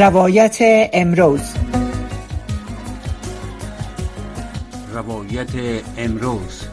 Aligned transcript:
روایت 0.00 0.58
امروز. 0.92 1.40
روایت 4.94 5.48
امروز. 5.96 6.66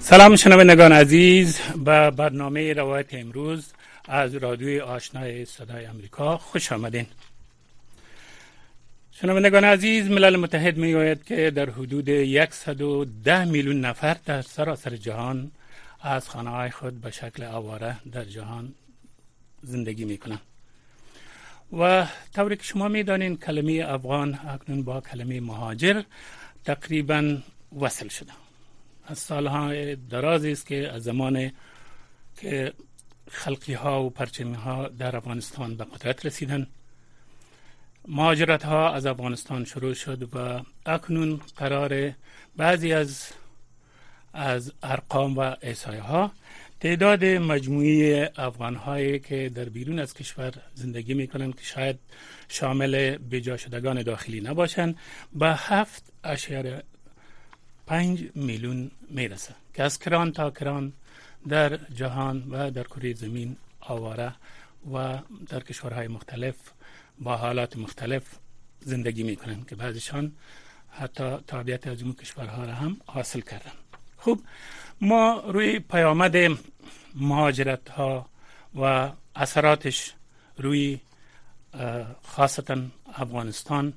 سلام 0.00 0.36
شنوندگان 0.36 0.92
عزیز 0.92 1.58
به 1.84 2.10
برنامه 2.10 2.72
روایت 2.72 3.06
امروز 3.14 3.72
از 4.12 4.34
رادیوی 4.34 4.80
آشنای 4.80 5.44
صدای 5.44 5.84
امریکا 5.84 6.38
خوش 6.38 6.72
آمدین. 6.72 7.06
شنوندگان 9.12 9.64
عزیز 9.64 10.10
ملل 10.10 10.36
متحد 10.36 10.76
می 10.76 11.16
که 11.26 11.50
در 11.50 11.70
حدود 11.70 12.10
110 12.50 13.44
میلیون 13.44 13.80
نفر 13.80 14.16
در 14.24 14.42
سراسر 14.42 14.96
جهان 14.96 15.50
از 16.00 16.28
خانه 16.28 16.50
های 16.50 16.70
خود 16.70 17.00
به 17.00 17.10
شکل 17.10 17.42
آواره 17.42 17.96
در 18.12 18.24
جهان 18.24 18.74
زندگی 19.62 20.04
می 20.04 20.18
کنند 20.18 20.40
و 21.78 22.06
طوری 22.34 22.56
که 22.56 22.62
شما 22.62 22.88
می 22.88 23.02
دانین 23.02 23.36
کلمه 23.36 23.84
افغان 23.88 24.38
اکنون 24.48 24.82
با 24.82 25.00
کلمه 25.00 25.40
مهاجر 25.40 26.02
تقریبا 26.64 27.38
وصل 27.80 28.08
شده. 28.08 28.32
از 29.06 29.18
سالهای 29.18 29.96
درازی 29.96 30.52
است 30.52 30.66
که 30.66 30.90
از 30.92 31.02
زمان 31.02 31.52
که 32.36 32.72
خلقی 33.32 33.72
ها 33.72 34.02
و 34.02 34.10
پرچمی 34.10 34.54
ها 34.54 34.88
در 34.88 35.16
افغانستان 35.16 35.76
به 35.76 35.84
قدرت 35.84 36.26
رسیدن 36.26 36.66
مهاجرت 38.08 38.62
ها 38.62 38.92
از 38.92 39.06
افغانستان 39.06 39.64
شروع 39.64 39.94
شد 39.94 40.28
و 40.34 40.60
اکنون 40.86 41.40
قرار 41.56 42.12
بعضی 42.56 42.92
از 42.92 43.32
از 44.32 44.72
ارقام 44.82 45.38
و 45.38 45.54
احسایه 45.62 46.00
ها 46.00 46.32
تعداد 46.80 47.24
مجموعی 47.24 48.22
افغان 48.36 48.74
هایی 48.74 49.18
که 49.18 49.50
در 49.54 49.64
بیرون 49.64 49.98
از 49.98 50.14
کشور 50.14 50.52
زندگی 50.74 51.14
می 51.14 51.28
کنند 51.28 51.54
که 51.54 51.64
شاید 51.64 51.98
شامل 52.48 53.18
بجا 53.18 53.56
شدگان 53.56 54.02
داخلی 54.02 54.40
نباشند 54.40 54.96
به 55.32 55.46
هفت 55.46 56.12
اشیار 56.24 56.82
پنج 57.86 58.24
میلیون 58.34 58.90
می‌رسه 59.10 59.54
که 59.74 59.82
از 59.82 59.98
کران 59.98 60.32
تا 60.32 60.50
کران 60.50 60.92
در 61.48 61.76
جهان 61.76 62.46
و 62.50 62.70
در 62.70 62.82
کره 62.82 63.14
زمین 63.14 63.56
آواره 63.80 64.34
و 64.92 65.18
در 65.48 65.60
کشورهای 65.60 66.08
مختلف 66.08 66.54
با 67.18 67.36
حالات 67.36 67.76
مختلف 67.76 68.22
زندگی 68.80 69.22
می‌کنن 69.22 69.64
که 69.64 69.76
بعضیشان 69.76 70.32
حتی 70.90 71.36
تابعیت 71.46 71.86
از 71.86 72.02
اون 72.02 72.12
کشورها 72.12 72.64
را 72.64 72.74
هم 72.74 72.96
حاصل 73.06 73.40
کردن. 73.40 73.72
خوب 74.16 74.42
ما 75.00 75.44
روی 75.46 75.78
پیامد 75.78 76.36
مهاجرت 77.14 77.88
ها 77.88 78.26
و 78.80 79.12
اثراتش 79.36 80.14
روی 80.56 81.00
خاصتا 82.22 82.78
افغانستان 83.14 83.92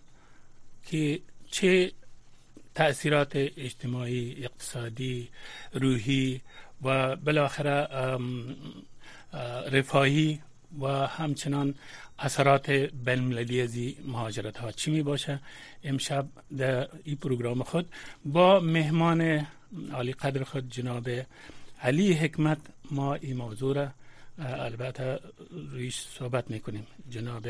که 0.83 1.19
چه 1.51 1.91
تأثیرات 2.75 3.31
اجتماعی 3.35 4.45
اقتصادی 4.45 5.29
روحی 5.73 6.41
و 6.83 7.15
بالاخره 7.15 7.87
رفاهی 9.71 10.39
و 10.81 10.87
همچنان 10.87 11.75
اثرات 12.19 12.69
بین 13.05 13.61
از 13.63 13.77
مهاجرت 14.07 14.57
ها 14.57 14.71
چی 14.71 14.91
می 14.91 15.03
باشه 15.03 15.39
امشب 15.83 16.25
در 16.57 16.87
این 17.03 17.15
پروگرام 17.15 17.63
خود 17.63 17.89
با 18.25 18.59
مهمان 18.59 19.47
عالی 19.93 20.13
قدر 20.13 20.43
خود 20.43 20.69
جناب 20.69 21.09
علی 21.81 22.13
حکمت 22.13 22.57
ما 22.91 23.13
این 23.13 23.37
موضوع 23.37 23.75
را 23.75 23.91
البته 24.39 25.19
رویش 25.71 25.99
صحبت 25.99 26.51
می‌کنیم. 26.51 26.87
جناب 27.09 27.47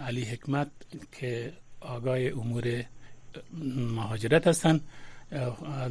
علی 0.00 0.24
حکمت 0.24 0.70
که 1.12 1.52
آگاه 1.80 2.18
امور 2.18 2.84
مهاجرت 3.94 4.46
هستند. 4.46 4.80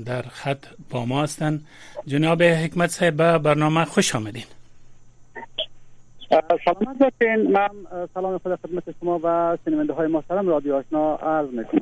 در 0.06 0.22
خط 0.22 0.66
با 0.90 1.06
ما 1.06 1.24
هستند 1.24 1.68
جناب 2.08 2.44
حکمت 2.44 2.90
صاحب 2.90 3.18
به 3.18 3.38
برنامه 3.38 3.86
خوش 3.86 4.16
آمدین. 4.16 4.44
سلامت 6.66 6.98
باشین 7.00 7.52
من 7.52 7.70
سلام 8.14 8.38
خود 8.38 8.56
خدمت 8.56 8.84
شما 9.00 9.20
و 9.24 9.58
شنونده 9.66 9.94
های 9.94 10.08
محترم 10.08 10.48
رادیو 10.48 10.76
آشنا. 10.76 11.16
عرض 11.16 11.50
می‌کنم. 11.50 11.82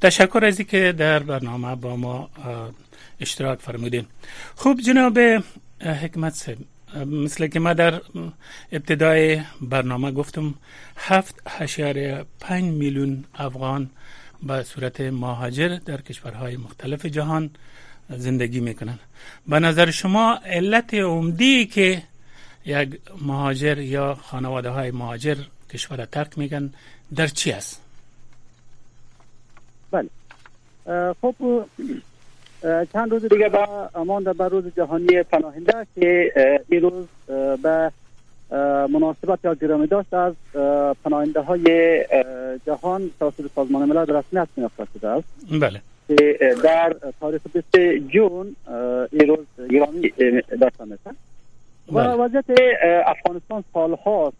تشکر 0.00 0.44
از 0.44 0.60
که 0.60 0.92
در 0.92 1.18
برنامه 1.18 1.76
با 1.76 1.96
ما 1.96 2.30
اشتراک 3.20 3.58
فرمودین. 3.58 4.06
خوب 4.54 4.80
جناب 4.80 5.18
حکمت 5.80 6.32
صاحب 6.32 6.58
مثل 7.06 7.46
که 7.46 7.60
ما 7.60 7.72
در 7.72 8.00
ابتدای 8.72 9.40
برنامه 9.60 10.10
گفتم 10.10 10.54
هفت 10.96 11.42
هشیار 11.48 12.26
پنج 12.40 12.64
میلیون 12.64 13.24
افغان 13.34 13.90
به 14.42 14.62
صورت 14.62 15.00
مهاجر 15.00 15.78
در 15.86 16.00
کشورهای 16.00 16.56
مختلف 16.56 17.06
جهان 17.06 17.50
زندگی 18.10 18.60
می‌کنن 18.60 18.98
به 19.46 19.60
نظر 19.60 19.90
شما 19.90 20.38
علت 20.46 20.94
عمدی 20.94 21.66
که 21.66 22.02
یک 22.64 23.00
مهاجر 23.22 23.78
یا 23.78 24.14
خانواده 24.14 24.70
های 24.70 24.90
مهاجر 24.90 25.36
کشور 25.70 26.04
ترک 26.04 26.38
میگن 26.38 26.72
در 27.14 27.26
چی 27.26 27.52
است؟ 27.52 27.80
بله 29.90 30.08
خب 31.22 31.34
چند 32.92 33.10
روز 33.10 33.24
دیگه 33.24 33.48
با 33.48 33.90
امان 33.94 34.22
در 34.22 34.48
روز 34.48 34.64
جهانی 34.76 35.22
پناهنده 35.22 35.86
که 35.94 36.32
این 36.68 36.80
روز 36.80 37.06
به 37.62 37.92
مناسبت 38.88 39.38
یا 39.44 39.54
گرامی 39.54 39.86
داشت 39.86 40.14
از 40.14 40.34
پناهنده 41.04 41.40
های 41.40 41.64
جهان 42.66 43.10
توسط 43.20 43.44
سازمان 43.54 43.88
ملل 43.88 44.04
به 44.04 44.18
رسمیت 44.18 44.48
شناخته 44.56 44.86
شده 44.94 45.08
است. 45.08 45.28
بله. 45.60 45.80
در 46.64 46.96
تاریخ 47.20 47.40
20 47.52 47.76
جون 48.08 48.56
این 49.12 49.28
روز 49.28 49.70
گرامی 49.70 50.12
داشته 50.60 50.84
میشه 50.84 51.10
و 51.92 51.92
بله. 51.92 52.14
وضعیت 52.14 52.44
افغانستان 53.06 53.64
سال 53.74 53.94
هاست 53.94 54.36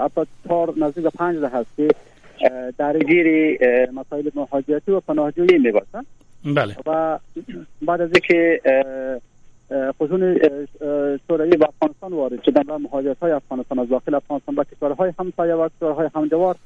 حتی 0.00 0.20
چهار 0.48 0.74
نزدیک 0.76 1.04
به 1.04 1.10
پنج 1.10 1.36
هست 1.36 1.68
که 1.76 1.88
درگیر 2.78 3.58
مسائل 3.92 4.30
مهاجرتی 4.34 4.92
و 4.92 5.00
پناهجویی 5.00 5.58
می 5.58 5.72
بله. 6.54 6.76
و 6.86 7.18
بعد 7.82 8.00
از 8.00 8.10
اینکه 8.12 8.60
خصوص 9.70 10.20
شوروی 11.28 11.50
به 11.50 11.66
افغانستان 11.68 12.12
وارد 12.12 12.42
شدن 12.42 12.62
و 12.68 12.78
مهاجرت 12.78 13.18
های 13.18 13.32
افغانستان 13.32 13.78
از 13.78 13.88
داخل 13.88 14.14
افغانستان 14.14 14.54
به 14.54 14.64
کشورهای 14.64 15.12
همسایه 15.18 15.54
و 15.54 15.68
کشورهای 15.68 16.10
همجوار 16.14 16.56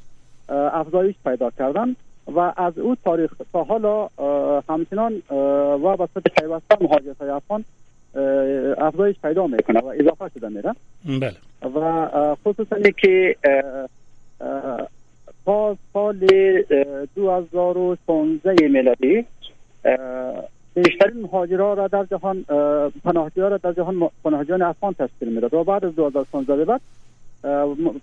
افزایش 0.49 1.15
پیدا 1.25 1.51
کردن 1.51 1.97
و 2.35 2.53
از 2.57 2.79
او 2.79 2.97
تاریخ 3.05 3.31
تا 3.53 3.65
حالا 3.65 4.09
همچنان 4.69 5.23
و 5.85 5.97
به 5.97 6.07
پیوسته 6.41 6.77
مهاجرت 6.81 7.19
های 7.21 7.31
افغان 7.31 7.65
افزایش 8.79 9.17
پیدا 9.23 9.47
می‌کنه 9.47 9.81
و 9.81 9.87
اضافه 9.87 10.31
شده 10.35 10.49
میره 10.49 10.75
بله. 11.05 11.37
و 11.75 12.35
خصوصا 12.45 12.77
که 13.03 13.37
تا 15.45 15.77
سال 15.93 16.27
2016 17.15 18.69
میلادی 18.69 19.27
بیشترین 20.83 21.23
مهاجرا 21.23 21.75
را 21.75 21.89
در 21.89 22.05
جهان 22.05 22.45
پناهجویان 23.05 23.51
را 23.51 23.57
در 23.57 23.73
جهان 23.73 24.11
پناهجویان 24.25 24.63
افغان 24.63 24.93
تشکیل 24.93 25.33
می‌داد 25.33 25.55
و 25.55 25.65
بعد 25.65 25.85
از 25.85 25.97
2015 25.97 26.65
بعد 26.65 26.81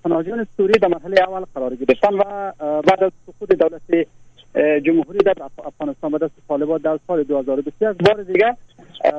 پناهجویان 0.03 0.47
سوری 0.57 0.79
در 0.79 0.87
مرحله 0.87 1.21
اول 1.27 1.45
قرار 1.55 1.75
گرفتن 1.75 2.13
و 2.13 2.51
بعد 2.59 3.03
از 3.03 3.11
سقوط 3.25 3.51
دولت 3.51 4.07
جمهوری 4.83 5.17
در 5.17 5.33
افغانستان 5.65 6.11
به 6.11 6.17
دست 6.17 6.31
طالبان 6.47 6.81
در 6.81 6.99
سال 7.07 7.23
2021 7.23 7.83
بار 7.83 8.23
دیگه 8.23 8.57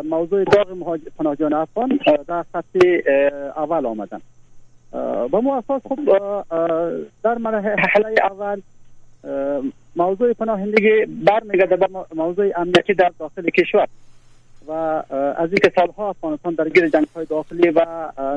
موضوع 0.04 0.44
داغ 0.44 0.98
پناهجویان 1.18 1.52
افغان 1.52 1.98
در 2.28 2.44
خط 2.52 2.76
اول 3.56 3.86
آمدن. 3.86 4.20
با 5.30 5.40
مو 5.40 5.52
اساس 5.52 5.82
خب 5.88 5.98
در 7.22 7.38
مرحله 7.38 8.14
اول 8.22 8.60
موضوع 9.96 10.32
پناهندگی 10.32 11.06
برمیگرده 11.06 11.76
به 11.76 11.88
موضوع 12.14 12.52
امنیتی 12.56 12.94
در 12.94 13.12
داخل 13.18 13.50
کشور 13.50 13.86
و 14.68 14.72
از 15.36 15.48
اینکه 15.52 15.72
سالها 15.76 16.08
افغانستان 16.08 16.54
درگیر 16.54 16.88
جنگ 16.88 17.06
های 17.14 17.26
داخلی 17.26 17.70
و 17.70 17.86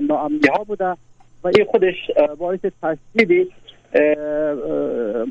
ناامنی 0.09 0.47
ها 0.57 0.63
بوده 0.63 0.95
و 1.43 1.47
این 1.55 1.65
خودش 1.65 1.95
باعث 2.37 2.59
تشدید 2.83 3.51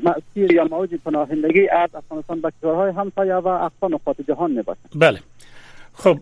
مسیر 0.03 0.51
یا 0.51 0.63
موج 0.63 0.89
پناهندگی 1.05 1.69
از 1.69 1.89
افغانستان 1.95 2.41
به 2.41 2.51
کشورهای 2.51 2.91
همسایه 2.91 3.35
و 3.35 3.47
اقصا 3.47 3.87
نقاط 3.87 4.15
جهان 4.27 4.51
می 4.51 4.63
بله. 4.95 5.19
خب 5.93 6.17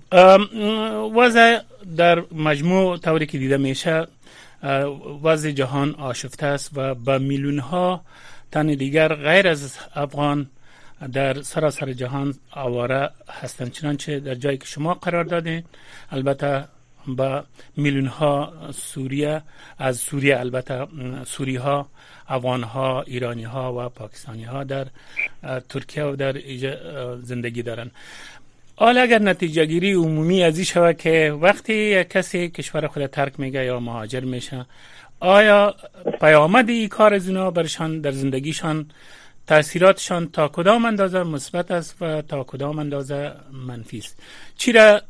وضع 1.16 1.60
در 1.98 2.24
مجموع 2.32 2.98
طوری 2.98 3.26
که 3.26 3.38
دیده 3.38 3.58
میشه 3.58 4.08
وضع 5.24 5.52
جهان 5.52 5.96
آشفته 5.96 6.46
است 6.46 6.72
و 6.76 6.96
به 6.96 7.18
میلیون 7.18 7.60
ها 7.60 8.02
تن 8.52 8.68
دیگر 8.68 9.16
غیر 9.16 9.48
از 9.48 9.78
افغان 9.96 10.50
در 11.14 11.42
سراسر 11.42 11.94
جهان 11.94 12.36
آواره 12.52 13.10
هستند. 13.30 13.72
چنانچه 13.72 14.20
در 14.20 14.36
جایی 14.36 14.58
که 14.58 14.66
شما 14.66 14.94
قرار 14.94 15.24
دادین 15.24 15.64
البته 16.12 16.66
با 17.08 17.44
میلیون 17.78 18.06
ها 18.06 18.54
سوریه 18.72 19.42
از 19.78 19.98
سوریه 19.98 20.40
البته 20.40 20.88
سوری 21.26 21.56
ها 21.56 21.88
افغان 22.28 22.64
ها 22.64 23.02
ایرانی 23.02 23.44
ها 23.44 23.86
و 23.86 23.90
پاکستانی 23.90 24.44
ها 24.44 24.64
در 24.64 24.88
ترکیه 25.70 26.04
و 26.04 26.16
در 26.16 26.36
زندگی 27.22 27.64
دارند. 27.64 27.92
حالا 28.76 29.02
اگر 29.02 29.22
نتیجه 29.22 29.66
گیری 29.66 29.94
عمومی 29.94 30.44
از 30.44 30.56
این 30.58 30.66
شود 30.66 30.98
که 30.98 31.38
وقتی 31.42 32.04
کسی 32.04 32.50
کشور 32.50 32.88
خود 32.88 33.06
ترک 33.06 33.40
میگه 33.40 33.66
یا 33.66 33.80
مهاجر 33.80 34.20
میشه 34.20 34.66
آیا 35.20 35.76
پیامد 36.22 36.70
این 36.70 36.88
کار 36.88 37.14
از 37.14 37.30
اونا 37.30 37.52
برشان 37.52 38.02
در 38.02 38.12
زندگیشان 38.12 38.86
تاثیراتشان 39.48 40.30
تا 40.34 40.48
کدام 40.48 40.86
اندازه 40.86 41.24
مثبت 41.24 41.72
است 41.72 42.02
و 42.02 42.22
تا 42.22 42.44
کدام 42.44 42.80
اندازه 42.80 43.32
منفی 43.68 43.98
است؟ 43.98 44.22
چی 44.58 44.72
را 44.72 45.02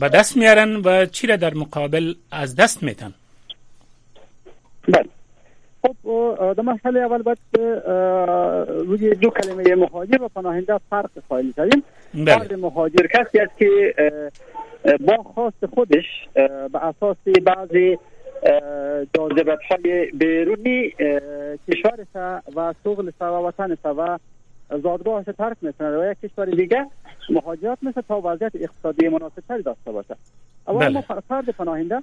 به 0.00 0.08
دست 0.08 0.36
میارن 0.36 0.76
و 0.76 1.06
چی 1.06 1.26
را 1.26 1.36
در 1.36 1.54
مقابل 1.54 2.14
از 2.30 2.56
دست 2.56 2.82
میتن؟ 2.82 3.14
بله. 4.88 5.08
خب 5.82 5.96
در 6.54 6.62
مرحله 6.62 7.00
اول 7.00 7.22
باید 7.22 7.38
روی 8.86 9.14
دو 9.14 9.30
کلمه 9.30 9.74
مهاجر 9.74 10.22
و 10.22 10.28
پناهنده 10.28 10.80
فرق 10.90 11.10
قائل 11.28 11.52
شویم. 11.56 11.82
بله. 12.14 12.38
فرد 12.38 12.54
مهاجر 12.54 13.06
کسی 13.06 13.38
است 13.38 13.58
که 13.58 13.94
با 15.00 15.16
خواست 15.16 15.66
خودش 15.74 16.04
به 16.72 16.84
اساس 16.84 17.16
بعضی 17.44 17.98
جاذبت 19.14 19.58
های 19.70 20.10
بیرونی 20.10 20.90
کشورش 21.68 22.06
و 22.56 22.74
شغل 22.84 23.10
و 23.20 23.24
وطنش 23.24 23.78
و 23.84 24.18
زادگاهش 24.82 25.26
ترک 25.38 25.56
می‌کنه. 25.62 25.98
و 25.98 26.10
یک 26.10 26.20
کشور 26.20 26.46
دیگه 26.46 26.86
مهاجرت 27.30 27.78
مثل 27.82 28.00
تا 28.00 28.20
وضعیت 28.24 28.52
اقتصادی 28.54 29.08
مناسب 29.08 29.42
تری 29.48 29.62
داشته 29.62 29.92
باشه. 29.92 30.16
اول 30.68 30.88
بله. 30.88 31.00
فرد 31.00 31.50
پناهنده 31.50 32.02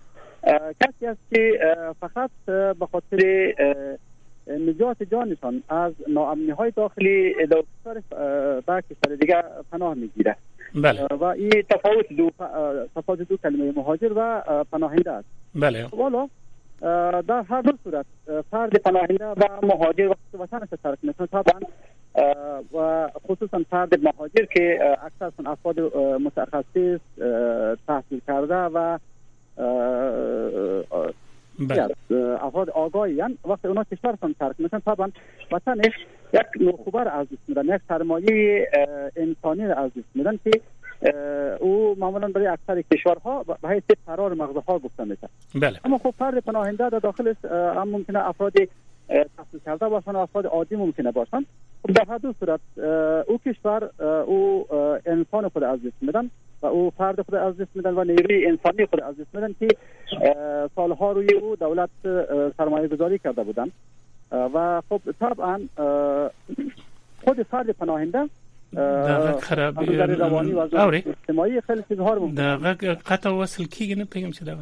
کسی 0.81 1.05
است 1.07 1.19
که 1.33 1.59
فقط 1.99 2.29
به 2.45 2.87
خاطر 2.91 3.53
نجات 4.47 5.03
جانشان 5.03 5.63
از 5.69 5.93
ناامنی 6.07 6.49
های 6.49 6.71
داخلی 6.71 7.33
در 7.33 7.63
کشور 7.81 8.01
به 8.67 8.83
کشور 8.89 9.15
دیگه 9.15 9.43
پناه 9.71 9.93
می‌گیره. 9.93 10.35
بله. 10.75 11.05
و 11.05 11.23
این 11.23 11.63
تفاوت 11.69 12.13
دو 12.13 12.31
تفاوت 12.95 13.21
دو 13.21 13.37
کلمه 13.37 13.71
مهاجر 13.75 14.11
و 14.15 14.41
پناهنده 14.71 15.11
است. 15.11 15.27
بله 15.57 15.85
والا 15.91 16.27
در 17.21 17.43
هر 17.49 17.61
دو 17.61 17.71
صورت 17.83 18.05
فرد 18.51 18.77
پناهنده 18.77 19.25
و 19.25 19.65
مهاجر 19.65 20.07
وقت 20.07 20.53
وطنش 20.53 20.69
ترک 20.83 20.97
می‌کنه 21.03 21.27
طبعا 21.27 21.59
و 22.73 23.09
خصوصا 23.27 23.61
فرد 23.69 24.03
مهاجر 24.03 24.45
که 24.45 24.79
اکثر 25.05 25.31
افراد 25.45 25.79
متخصص 26.21 26.99
تحصیل 27.87 28.21
کرده 28.27 28.55
و 28.55 28.97
بله. 31.59 31.95
افراد 32.41 32.69
آگاهی 32.69 33.21
وقت 33.45 33.65
اونا 33.65 33.83
کشورشان 33.83 34.35
ترک 34.39 34.55
می‌کنن 34.59 34.79
طبعا 34.79 35.11
وطنش 35.51 35.93
یک 36.33 36.61
نوخبر 36.61 37.07
از 37.07 37.27
دست 37.27 37.41
میدن 37.47 37.75
یک 37.75 37.81
سرمایه 37.87 38.69
انسانی 39.15 39.63
از 39.63 39.91
دست 39.97 40.15
میدن 40.15 40.39
که 40.43 40.61
او 41.59 41.95
معمولا 41.99 42.27
برای 42.27 42.47
اکثر 42.47 42.81
کشورها 42.81 43.43
به 43.43 43.69
حیث 43.69 43.83
قرار 44.07 44.33
مغزها 44.33 44.79
گفته 44.79 45.03
میشه 45.03 45.29
بله. 45.55 45.79
اما 45.85 45.97
خب 45.97 46.13
فرد 46.19 46.37
پناهنده 46.37 46.89
در 46.89 46.99
داخلش 46.99 47.35
هم 47.51 47.89
ممکنه 47.89 48.29
افراد 48.29 48.53
تحصیل 49.07 49.59
کرده 49.65 49.87
باشن 49.89 50.11
و 50.11 50.17
افراد 50.17 50.45
عادی 50.45 50.75
ممکنه 50.75 51.11
باشن. 51.11 51.45
خب 51.83 51.93
در 51.93 52.05
هر 52.09 52.17
دو 52.17 52.33
صورت 52.39 52.59
او 53.27 53.37
کشور 53.37 53.89
او 54.23 54.65
انسان 55.05 55.49
خود 55.49 55.63
از 55.63 55.79
دست 55.79 55.95
میدن 56.01 56.29
و 56.61 56.65
او 56.65 56.89
فرد 56.97 57.21
خود 57.21 57.35
از 57.35 57.57
دست 57.57 57.69
میدن 57.75 57.93
و 57.93 58.03
نیروی 58.03 58.47
انسانی 58.47 58.85
خود 58.85 59.01
از 59.01 59.15
دست 59.17 59.35
میدن 59.35 59.55
که 59.59 59.67
سالها 60.75 61.11
روی 61.11 61.33
او 61.33 61.55
دولت 61.55 61.89
سرمایه 62.57 62.87
گذاری 62.87 63.19
کرده 63.19 63.43
بودن 63.43 63.71
و 64.31 64.81
خب 64.89 65.01
طبعا 65.19 65.59
خود 67.25 67.43
فرد 67.43 67.69
پناهنده 67.69 68.29
دقیق 68.73 69.39
خراب 69.39 69.79
از 69.79 69.89
نظر 69.89 70.05
روانی 70.05 70.51
و 70.51 70.59
از 70.59 70.73
نظر 70.73 70.83
اوری 70.83 71.03
اجتماعی 71.07 71.61
خیلی 71.61 71.83
رو 71.89 72.19
ممکن 72.19 72.57
دقیق 72.57 72.97
قطع 73.05 73.29
وصل 73.29 73.63
کیگه 73.63 73.95
نپیگم 73.95 74.31
چه 74.31 74.45
دولا 74.45 74.57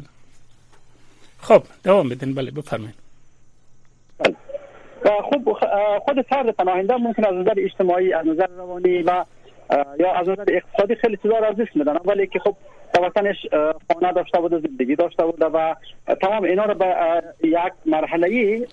خب 1.40 1.62
دوام 1.84 2.08
بدین. 2.08 2.34
بله 2.34 2.50
بفرمایید. 2.50 2.94
و 5.04 5.10
خب 5.30 5.52
خود 5.98 6.22
فرد 6.22 6.50
پناهنده 6.50 6.96
ممکن 6.96 7.24
از 7.24 7.34
نظر 7.34 7.54
اجتماعی 7.56 8.12
از 8.12 8.26
نظر 8.26 8.46
روانی 8.46 9.02
و 9.02 9.24
یا 9.98 10.12
از 10.14 10.28
نظر 10.28 10.44
اقتصادی 10.48 10.94
خیلی 10.94 11.18
چیزا 11.22 11.38
را 11.38 11.50
دست 11.50 11.76
میدن 11.76 11.96
ولی 12.04 12.26
که 12.26 12.38
خب 12.38 12.56
وطنش 12.94 13.36
خانه 13.92 14.12
داشته 14.12 14.40
بوده 14.40 14.58
زندگی 14.58 14.96
داشته 14.96 15.24
بوده 15.24 15.46
و 15.46 15.74
تمام 16.20 16.44
اینا 16.44 16.64
رو 16.64 16.74
به 16.74 16.94
یک 17.42 17.72
مرحله 17.86 18.26
ای 18.26 18.66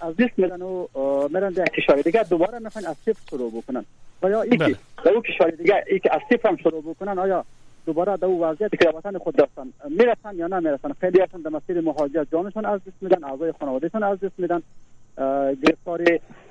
از 0.00 0.16
دست 0.16 0.38
میدن 0.38 0.62
و 0.62 0.86
میرن 1.28 1.50
در 1.50 1.64
کشور 1.64 1.96
دیگه. 1.96 2.22
دوباره 2.22 2.58
می‌خوان 2.58 2.86
از 2.86 2.96
صفر 2.96 3.20
شروع 3.30 3.50
بکنن. 3.50 3.84
و 4.22 4.30
یا 4.30 4.42
ای 4.42 4.56
بله. 4.56 4.76
در 5.04 5.12
اون 5.12 5.22
کشور 5.22 5.50
دیگه 5.50 5.84
ای 5.90 5.98
که 5.98 6.14
از 6.14 6.20
صفر 6.30 6.48
هم 6.48 6.56
شروع 6.56 6.82
بکنن 6.82 7.18
آیا 7.18 7.44
دوباره 7.86 8.16
در 8.16 8.24
اون 8.24 8.40
وضعیتی 8.40 8.76
که 8.76 8.88
وطن 8.88 9.18
خود 9.18 9.36
داشتن 9.36 9.72
می‌رسن 9.88 10.36
یا 10.36 10.46
نمی‌رسن؟ 10.46 10.92
خیلی 11.00 11.20
هستن 11.20 11.38
در 11.40 11.50
مسیر 11.50 11.80
مهاجرت 11.80 12.26
جانشون 12.32 12.64
از 12.64 12.80
دست 12.80 12.96
میدن 13.00 13.24
اعضای 13.24 13.52
خانوادهشون 13.60 14.02
از 14.02 14.20
دست 14.20 14.32
میدن. 14.38 14.62
گرفتار 15.66 16.04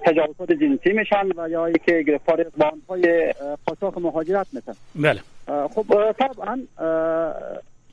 تجاوزات 0.06 0.52
جنسی 0.52 0.94
میشن 0.94 1.28
و 1.38 1.50
یا 1.50 1.72
که 1.72 2.02
گرفتار 2.02 2.46
باندهای 2.58 3.34
قاچاق 3.66 4.00
مهاجرت 4.00 4.48
میشن 4.54 4.74
بله. 4.96 5.22
خب 5.68 6.12
طبعا 6.12 6.60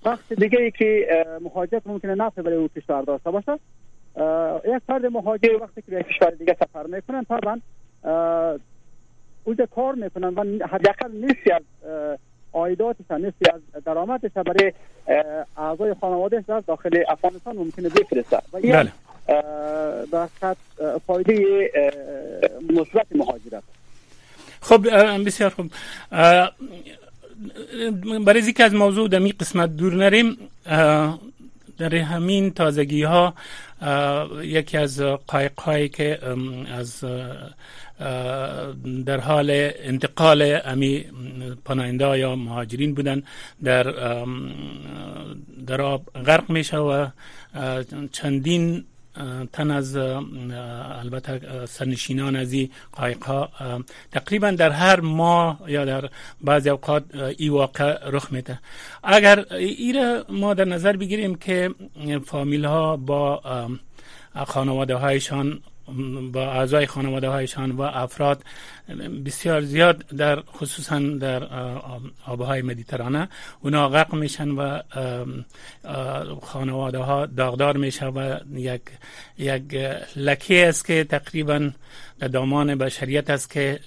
وقت 0.05 0.33
دیگه 0.33 0.59
ای 0.59 0.71
که 0.71 1.07
مهاجرت 1.41 1.83
ممکنه 1.87 2.15
نفع 2.15 2.43
برای 2.43 2.57
اون 2.57 2.69
کشور 2.77 3.03
داشته 3.03 3.31
باشه. 3.31 3.53
یک 4.75 4.83
فرد 4.87 5.07
مهاجر 5.07 5.57
وقتی 5.61 5.83
که 5.83 5.91
به 5.91 6.03
کشور 6.03 6.31
دیگه 6.31 6.57
سفر 6.61 6.87
می‌کنن 6.87 7.25
طبعا 7.25 7.61
اونجا 9.45 9.67
کار 9.67 9.95
می‌کنن 9.95 10.35
و 10.35 10.67
حداقل 10.67 11.11
نصفی 11.13 11.53
از 11.53 11.63
عایداتش 12.53 13.11
نصفی 13.11 13.51
از 13.55 13.83
درآمدش 13.85 14.31
برای 14.31 14.73
اعضای 15.57 15.95
خانوادهش 16.01 16.45
در 16.49 16.61
داخل 16.61 17.03
افغانستان 17.09 17.57
ممکنه 17.57 17.89
بفرسته. 17.89 18.39
و 18.53 18.57
این 18.57 18.73
بله. 18.73 18.93
در 20.13 20.29
فایده 21.07 21.71
مثبت 22.71 23.07
مهاجرت. 23.15 23.63
خب 24.61 24.87
بسیار 25.25 25.51
خوب. 25.51 25.71
برای 28.25 28.53
که 28.53 28.65
از 28.65 28.75
موضوع 28.75 29.09
در 29.09 29.19
می 29.19 29.33
قسمت 29.33 29.77
دور 29.77 29.95
نریم. 29.95 30.37
در 31.79 31.95
همین 31.95 32.51
تازگی 32.51 33.03
ها 33.03 33.35
یکی 34.43 34.77
از 34.79 35.01
قایق 35.01 35.61
هایی 35.61 35.89
که 35.89 36.19
از 36.73 37.05
در 39.07 39.21
حال 39.21 39.51
انتقال 39.79 40.61
امی 40.65 41.05
پناهنده 41.65 42.19
یا 42.19 42.37
مهاجرین 42.37 42.95
بودن 42.95 43.23
در 43.65 43.83
در 45.67 45.83
آب 45.83 46.05
غرق 46.27 46.51
میشه 46.51 46.77
و 46.77 47.07
چندین 48.13 48.85
تن 49.53 49.71
از 49.71 49.97
البته 49.97 51.67
سرنشینان 51.67 52.37
از 52.37 52.53
این 52.53 52.71
قایق 52.93 53.25
ها 53.25 53.51
تقریبا 54.13 54.51
در 54.51 54.71
هر 54.71 55.01
ماه 55.01 55.61
یا 55.69 55.85
در 55.85 56.11
بعضی 56.41 56.71
اوقات 56.71 57.05
این 57.39 57.53
واقع 57.53 58.09
رخ 58.11 58.33
میده. 58.33 58.59
اگر 59.03 59.45
ایره 59.55 60.23
ما 60.29 60.55
در 60.55 60.65
نظر 60.65 60.97
بگیریم 60.97 61.35
که 61.35 61.71
فامیل 62.25 62.65
ها 62.65 62.97
با 62.97 63.43
خانواده 64.47 64.95
هایشان 64.95 65.61
با 66.33 66.53
اعضای 66.53 66.87
خانواده 66.87 67.29
هایشان 67.29 67.71
و 67.71 67.83
افراد 67.83 68.43
بسیار 69.27 69.61
زیاد 69.61 70.07
در 70.07 70.41
خصوصا 70.41 70.99
در 70.99 71.43
آبهای 72.27 72.63
مدیترانه. 72.63 73.29
اونا 73.61 73.89
غرق 73.89 74.15
میشن 74.15 74.49
و 74.49 74.81
خانواده 76.43 76.99
ها 76.99 77.27
داغدار 77.27 77.77
میشه 77.77 78.07
و 78.07 78.37
یک 78.55 78.83
یک 79.39 79.75
لکه 80.17 80.69
است 80.69 80.85
که 80.85 81.05
تقریبا 81.05 81.71
دامان 82.33 82.75
بشریت 82.75 83.31
است 83.31 83.51
که 83.51 83.79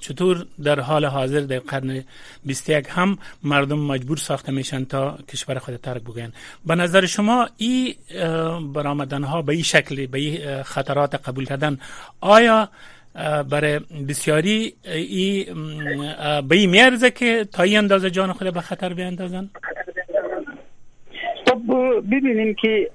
چطور 0.00 0.46
در 0.64 0.80
حال 0.80 1.04
حاضر 1.04 1.40
در 1.40 1.58
قرن 1.58 2.04
21 2.44 2.86
هم 2.88 3.18
مردم 3.42 3.78
مجبور 3.78 4.16
ساخته 4.16 4.52
میشن 4.52 4.84
تا 4.84 5.18
کشور 5.28 5.58
خود 5.58 5.76
ترک 5.76 6.02
بگن 6.02 6.32
به 6.66 6.74
نظر 6.74 7.06
شما 7.06 7.48
این 7.56 7.94
برآمدن 8.72 9.22
ها 9.22 9.42
به 9.42 9.52
این 9.52 9.62
شکل 9.62 10.06
به 10.06 10.18
این 10.18 10.62
خطرات 10.62 11.28
قبول 11.28 11.44
کردن 11.44 11.78
آیا 12.20 12.68
برای 13.50 13.78
بسیاری 14.08 14.74
ای 14.84 15.46
به 16.48 16.56
این 16.56 16.70
میارزه 16.70 17.10
که 17.10 17.44
تا 17.52 17.62
این 17.62 17.78
اندازه 17.78 18.10
جان 18.10 18.32
خود 18.32 18.54
به 18.54 18.60
خطر 18.60 18.94
بیاندازن؟ 18.94 19.50
خب 21.46 21.60
ببینیم 22.10 22.54
که 22.54 22.90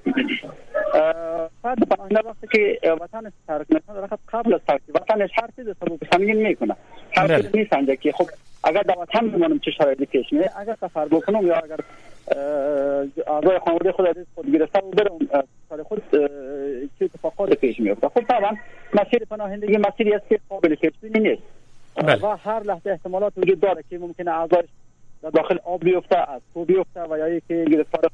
فرد 1.64 1.90
پناهنده 1.90 2.20
وقتی 2.26 2.48
که 2.52 2.92
وطن 2.92 3.32
ترک 3.48 3.66
می‌کنه 3.70 4.08
فقط 4.08 4.20
قبل 4.30 4.54
از 4.54 4.62
ترک 4.68 4.82
وطنش 4.96 5.30
هر 5.42 5.50
چیز 5.56 5.66
سبب 5.66 6.00
سنگین 6.12 6.48
می‌کنه 6.48 6.76
هر 7.12 7.28
بله. 7.28 7.42
چیز 7.42 7.56
میسنجه 7.56 7.96
که 7.96 8.12
خب 8.12 8.26
اگر 8.64 8.82
در 8.82 8.98
وطن 9.00 9.30
بمانم 9.30 9.60
چه 9.60 9.72
شرایطی 9.72 10.06
پیش 10.06 10.34
میاد 10.34 10.52
اگر 10.58 10.76
سفر 10.82 11.06
بکنم 11.06 11.48
یا 11.48 11.56
اگر 11.56 11.78
اعضای 13.28 13.60
خانواده 13.60 13.92
خود 13.92 14.08
از 14.08 14.16
خود 14.36 14.52
گرفته 14.52 14.80
و 14.80 14.92
برم 14.92 15.48
سر 15.70 15.84
خود 15.84 16.02
چه 17.00 17.06
اتفاقات 17.06 17.54
پیش 17.54 17.80
میفته 17.80 18.10
خب 18.10 18.22
طبعا 18.22 18.52
مسیر 18.94 19.26
پناهندگی 19.30 19.78
مسیری 19.78 20.14
است 20.14 20.30
که 20.30 20.40
قابل 20.50 20.76
پیش 20.76 20.92
بینی 21.02 21.30
نیست 21.30 21.42
بله. 21.96 22.26
و 22.26 22.38
هر 22.44 22.64
لحظه 22.64 22.90
احتمالات 22.90 23.34
وجود 23.38 23.60
داره 23.60 23.84
که 23.90 23.98
ممکنه 23.98 24.32
اعضایش 24.32 24.66
در 24.66 24.85
داخل 25.34 25.58
آب 25.64 25.84
بیفته 25.84 26.32
از 26.32 26.42
تو 26.54 26.66
بیفته 26.66 27.04
و 27.10 27.18
یا 27.18 27.40
که 27.40 27.66
گرفتار 27.72 28.12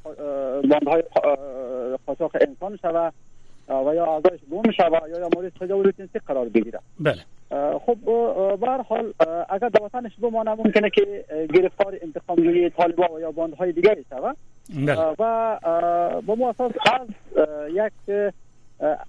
باندهای 0.70 1.03
قاچاق 2.06 2.32
انسان 2.41 2.77
شوه 2.82 3.10
و 3.70 3.96
یا 3.96 4.06
اعضایش 4.06 4.41
گم 4.51 4.72
شوه 4.72 5.10
یا 5.10 5.20
یا 5.20 5.30
مورد 5.36 5.51
تجاوز 5.60 5.88
جنسی 5.98 6.20
قرار 6.27 6.50
بگیره. 6.50 6.80
بله. 7.00 7.22
خب 7.77 7.98
به 8.60 8.68
هر 8.68 8.82
حال 8.82 9.13
اگر 9.50 9.70
در 9.70 9.84
وطنش 9.84 10.12
بمانه 10.22 10.51
ممکنه 10.51 10.89
که 10.89 11.25
گرفتار 11.53 11.98
انتقام 12.01 12.38
جویی 12.38 12.70
طالبا 12.70 13.13
و 13.13 13.20
یا 13.20 13.32
باندهای 13.32 13.72
دیگری 13.72 14.06
شوه. 14.10 14.34
بله. 14.86 15.15
و 15.20 15.58
به 16.22 16.48
اساس 16.48 16.72
از 16.94 17.08
یک 17.74 18.34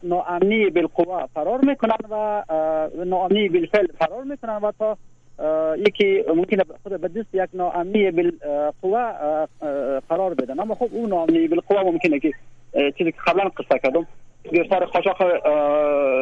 ناامنی 0.02 0.71
بالقوا 0.71 1.26
فرار 1.26 1.61
می‌کنن 1.61 1.97
و 2.11 2.44
ناامنی 3.04 3.49
بالفعل 3.49 3.87
فرار 3.99 4.25
می‌کنن 4.25 4.56
و 4.56 4.73
تا 4.78 4.97
یکی 5.87 6.25
ممکنه 6.29 6.65
خود 6.83 7.01
به 7.01 7.09
دست 7.09 7.35
یک 7.35 7.49
ناامنی 7.55 8.11
بالقوا 8.11 9.47
قرار 10.09 10.35
بدن 10.35 10.61
اما 10.61 10.75
خب 10.75 10.89
اون 10.93 11.09
ناامنی 11.11 11.49
بالقوا 11.49 11.83
ممکنه 11.83 12.19
که 12.21 12.33
چیزی 12.99 13.12
که 13.12 13.19
قبلا 13.27 13.45
قصه 13.45 13.79
کردم 13.85 14.07
گرفتار 14.53 14.85
قاچاق 14.85 15.19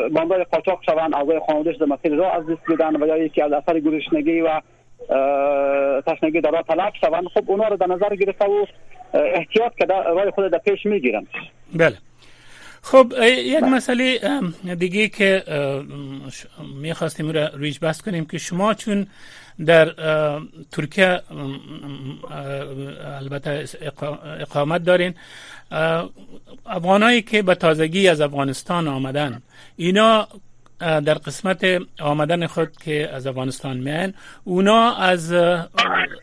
باندای 0.08 0.44
قاچاق 0.44 0.82
شوند 0.86 1.14
اعضای 1.14 1.40
خانوادهش 1.46 1.76
در 1.76 1.86
مسیر 1.86 2.14
راه 2.14 2.34
از 2.34 2.46
دست 2.46 2.70
بدن 2.70 3.02
و 3.02 3.06
یا 3.06 3.18
یکی 3.18 3.42
از 3.42 3.52
اثر 3.52 3.80
گرسنگی 3.80 4.40
و 4.40 4.60
تشنگی 6.06 6.40
در 6.40 6.62
تلف 6.68 6.92
شوند. 7.00 7.26
خب 7.26 7.44
اونا 7.46 7.68
رو 7.68 7.76
در 7.76 7.86
نظر 7.86 8.16
گرفته 8.16 8.44
و 8.44 8.66
احتیاط 9.14 9.72
کرده 9.78 9.94
راه 9.94 10.30
خود 10.30 10.50
در 10.50 10.58
پیش 10.58 10.86
می‌گیرن. 10.86 11.26
بله. 11.74 11.96
خب 12.82 13.12
یک 13.22 13.62
مسئله 13.62 14.20
ام، 14.22 14.74
دیگه 14.74 15.08
که 15.08 15.44
می‌خواستیم 16.74 17.30
را 17.30 17.50
ریج 17.54 17.78
بحث 17.80 18.00
کنیم 18.00 18.24
که 18.26 18.38
شما 18.38 18.74
چون 18.74 19.06
در 19.66 19.94
ترکیه 20.72 21.20
البته 23.20 23.64
اقا- 23.80 24.18
اقامت 24.40 24.84
دارین 24.84 25.14
افغانایی 26.66 27.22
که 27.22 27.42
به 27.42 27.54
تازگی 27.54 28.08
از 28.08 28.20
افغانستان 28.20 28.88
آمدن 28.88 29.42
اینا 29.76 30.28
در 30.80 31.14
قسمت 31.14 31.66
آمدن 32.00 32.46
خود 32.46 32.76
که 32.84 33.08
از 33.12 33.26
افغانستان 33.26 33.76
میان 33.76 34.14
اونا 34.44 34.94
از 34.94 35.32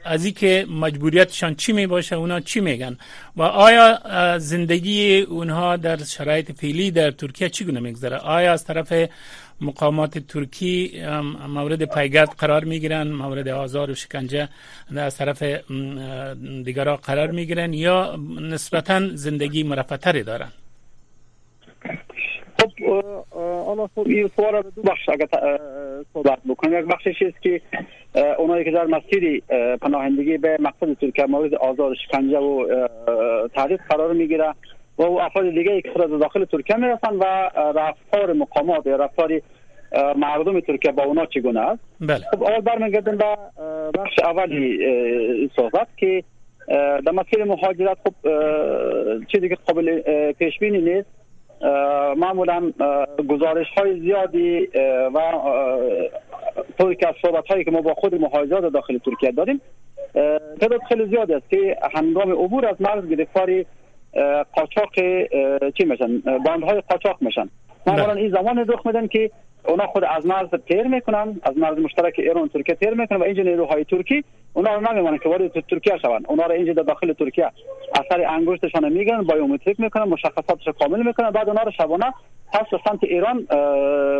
از 0.05 0.27
که 0.27 0.65
مجبوریتشان 0.69 1.55
چی 1.55 1.73
می 1.73 1.87
باشه 1.87 2.15
اونا 2.15 2.39
چی 2.39 2.59
میگن؟ 2.59 2.97
و 3.35 3.41
آیا 3.41 3.99
زندگی 4.37 5.19
اونها 5.19 5.75
در 5.75 5.97
شرایط 6.03 6.51
فعلی 6.51 6.91
در 6.91 7.11
ترکیه 7.11 7.49
چگونه 7.49 7.79
میگذره؟ 7.79 8.17
آیا 8.17 8.53
از 8.53 8.65
طرف 8.65 8.93
مقامات 9.61 10.17
ترکی 10.17 11.01
مورد 11.47 11.83
پیگرد 11.83 12.29
قرار 12.37 12.63
می‌گیرن 12.63 13.07
مورد 13.07 13.47
آزار 13.47 13.91
و 13.91 13.95
شکنجه 13.95 14.49
از 14.95 15.17
طرف 15.17 15.43
دیگرها 16.63 16.95
قرار 16.95 17.31
می‌گیرن 17.31 17.73
یا 17.73 18.19
نسبتا 18.41 19.15
زندگی 19.15 19.63
مرفتری 19.63 20.23
دارن؟ 20.23 20.51
حالا 23.65 23.87
خب 23.95 24.03
این 24.05 24.27
سوال 24.35 24.61
به 24.61 24.71
دو 24.75 24.81
بخش 24.81 25.09
اگر 25.09 25.27
صحبت 26.13 26.39
بکنیم. 26.49 26.79
یک 26.79 26.85
بخشش 26.85 27.21
است 27.21 27.41
که 27.41 27.61
اونایی 28.37 28.65
که 28.65 28.71
در 28.71 28.85
مسیر 28.85 29.43
اه، 29.49 29.75
پناهندگی 29.75 30.37
به 30.37 30.57
مقصد 30.59 30.93
ترکیه 30.93 31.25
مورد 31.25 31.55
آزار 31.55 31.95
شکنجه 31.95 32.37
و 32.37 32.87
تهدید 33.55 33.79
قرار 33.89 34.13
می‌گیره 34.13 34.53
و 34.97 35.03
او 35.03 35.21
افراد 35.21 35.49
دیگه 35.49 35.81
که 35.81 35.91
خود 35.91 36.19
داخل 36.19 36.45
ترکیه 36.45 36.75
می‌رسن 36.75 37.15
و 37.15 37.23
رفتار 37.75 38.33
مقامات 38.33 38.85
یا 38.85 38.95
رفتار 38.95 39.41
مردم 40.17 40.59
ترکیه 40.59 40.91
با 40.91 41.03
اونا 41.03 41.25
چگونه 41.25 41.59
است؟ 41.59 41.81
بله. 42.01 42.19
خب 42.31 42.43
اول 42.43 42.59
برمیگردیم 42.61 43.17
به 43.17 43.37
بخش 43.99 44.19
اولی 44.23 44.79
صحبت 45.55 45.87
که 45.97 46.23
در 47.05 47.11
مسیر 47.11 47.43
مهاجرت 47.43 47.97
خب 48.03 48.13
چیزی 49.31 49.49
که 49.49 49.55
قابل 49.55 50.01
پیش 50.31 50.59
بینی 50.59 50.81
نیست. 50.81 51.16
معمولا 52.17 52.71
گزارش 53.29 53.67
های 53.77 53.99
زیادی 53.99 54.69
و 55.13 55.19
طوری 56.79 56.95
که 56.95 57.07
از 57.07 57.15
صحبت 57.21 57.47
هایی 57.47 57.63
که 57.63 57.71
ما 57.71 57.81
با 57.81 57.93
خود 57.93 58.15
مهاجرات 58.15 58.73
داخل 58.73 58.97
ترکیه 58.97 59.31
داریم 59.31 59.61
تعداد 60.61 60.81
خیلی 60.89 61.05
زیاد 61.05 61.31
است 61.31 61.49
که 61.49 61.77
هنگام 61.93 62.31
عبور 62.31 62.65
از 62.65 62.75
مرز 62.79 63.09
گرفتاری 63.09 63.65
قاچاق 64.53 64.93
چی 65.77 65.85
میشن 65.85 66.19
باندهای 66.45 66.81
قاچاق 66.89 67.17
میشن 67.21 67.49
معمولا. 67.87 68.13
این 68.13 68.29
زمان 68.31 68.57
رخ 68.67 68.85
میدن 68.85 69.07
که 69.07 69.31
اونا 69.67 69.87
خود 69.87 70.03
از 70.03 70.25
مرز 70.25 70.47
تیر 70.67 70.83
می‌کنن 70.83 71.39
از 71.43 71.57
مرز 71.57 71.77
مشترک 71.77 72.13
ایران 72.17 72.47
ترکیه 72.47 72.75
تیر 72.75 72.93
می‌کنن 72.93 73.19
و 73.19 73.23
اینجا 73.23 73.43
نیروهای 73.43 73.83
ترکی 73.83 74.23
اونا 74.53 74.75
رو 74.75 74.91
نمیمونن 74.91 75.17
که 75.17 75.29
وارد 75.29 75.59
ترکیه 75.59 75.97
شوند. 76.01 76.25
اونا 76.27 76.45
رو 76.45 76.51
اینجا 76.51 76.73
در 76.73 76.83
داخل 76.83 77.13
ترکیه 77.13 77.51
اثر 77.95 78.25
انگشتشان 78.29 78.93
می‌گیرن 78.93 79.21
بایومتریک 79.21 79.79
می‌کنن 79.79 80.03
مشخصاتش 80.03 80.67
کامل 80.79 81.07
می‌کنن 81.07 81.29
بعد 81.31 81.49
اونا 81.49 81.63
رو 81.63 81.71
شبانه 81.71 82.13
پس 82.53 82.65
به 82.71 82.79
سمت 82.89 83.03
ایران 83.03 83.47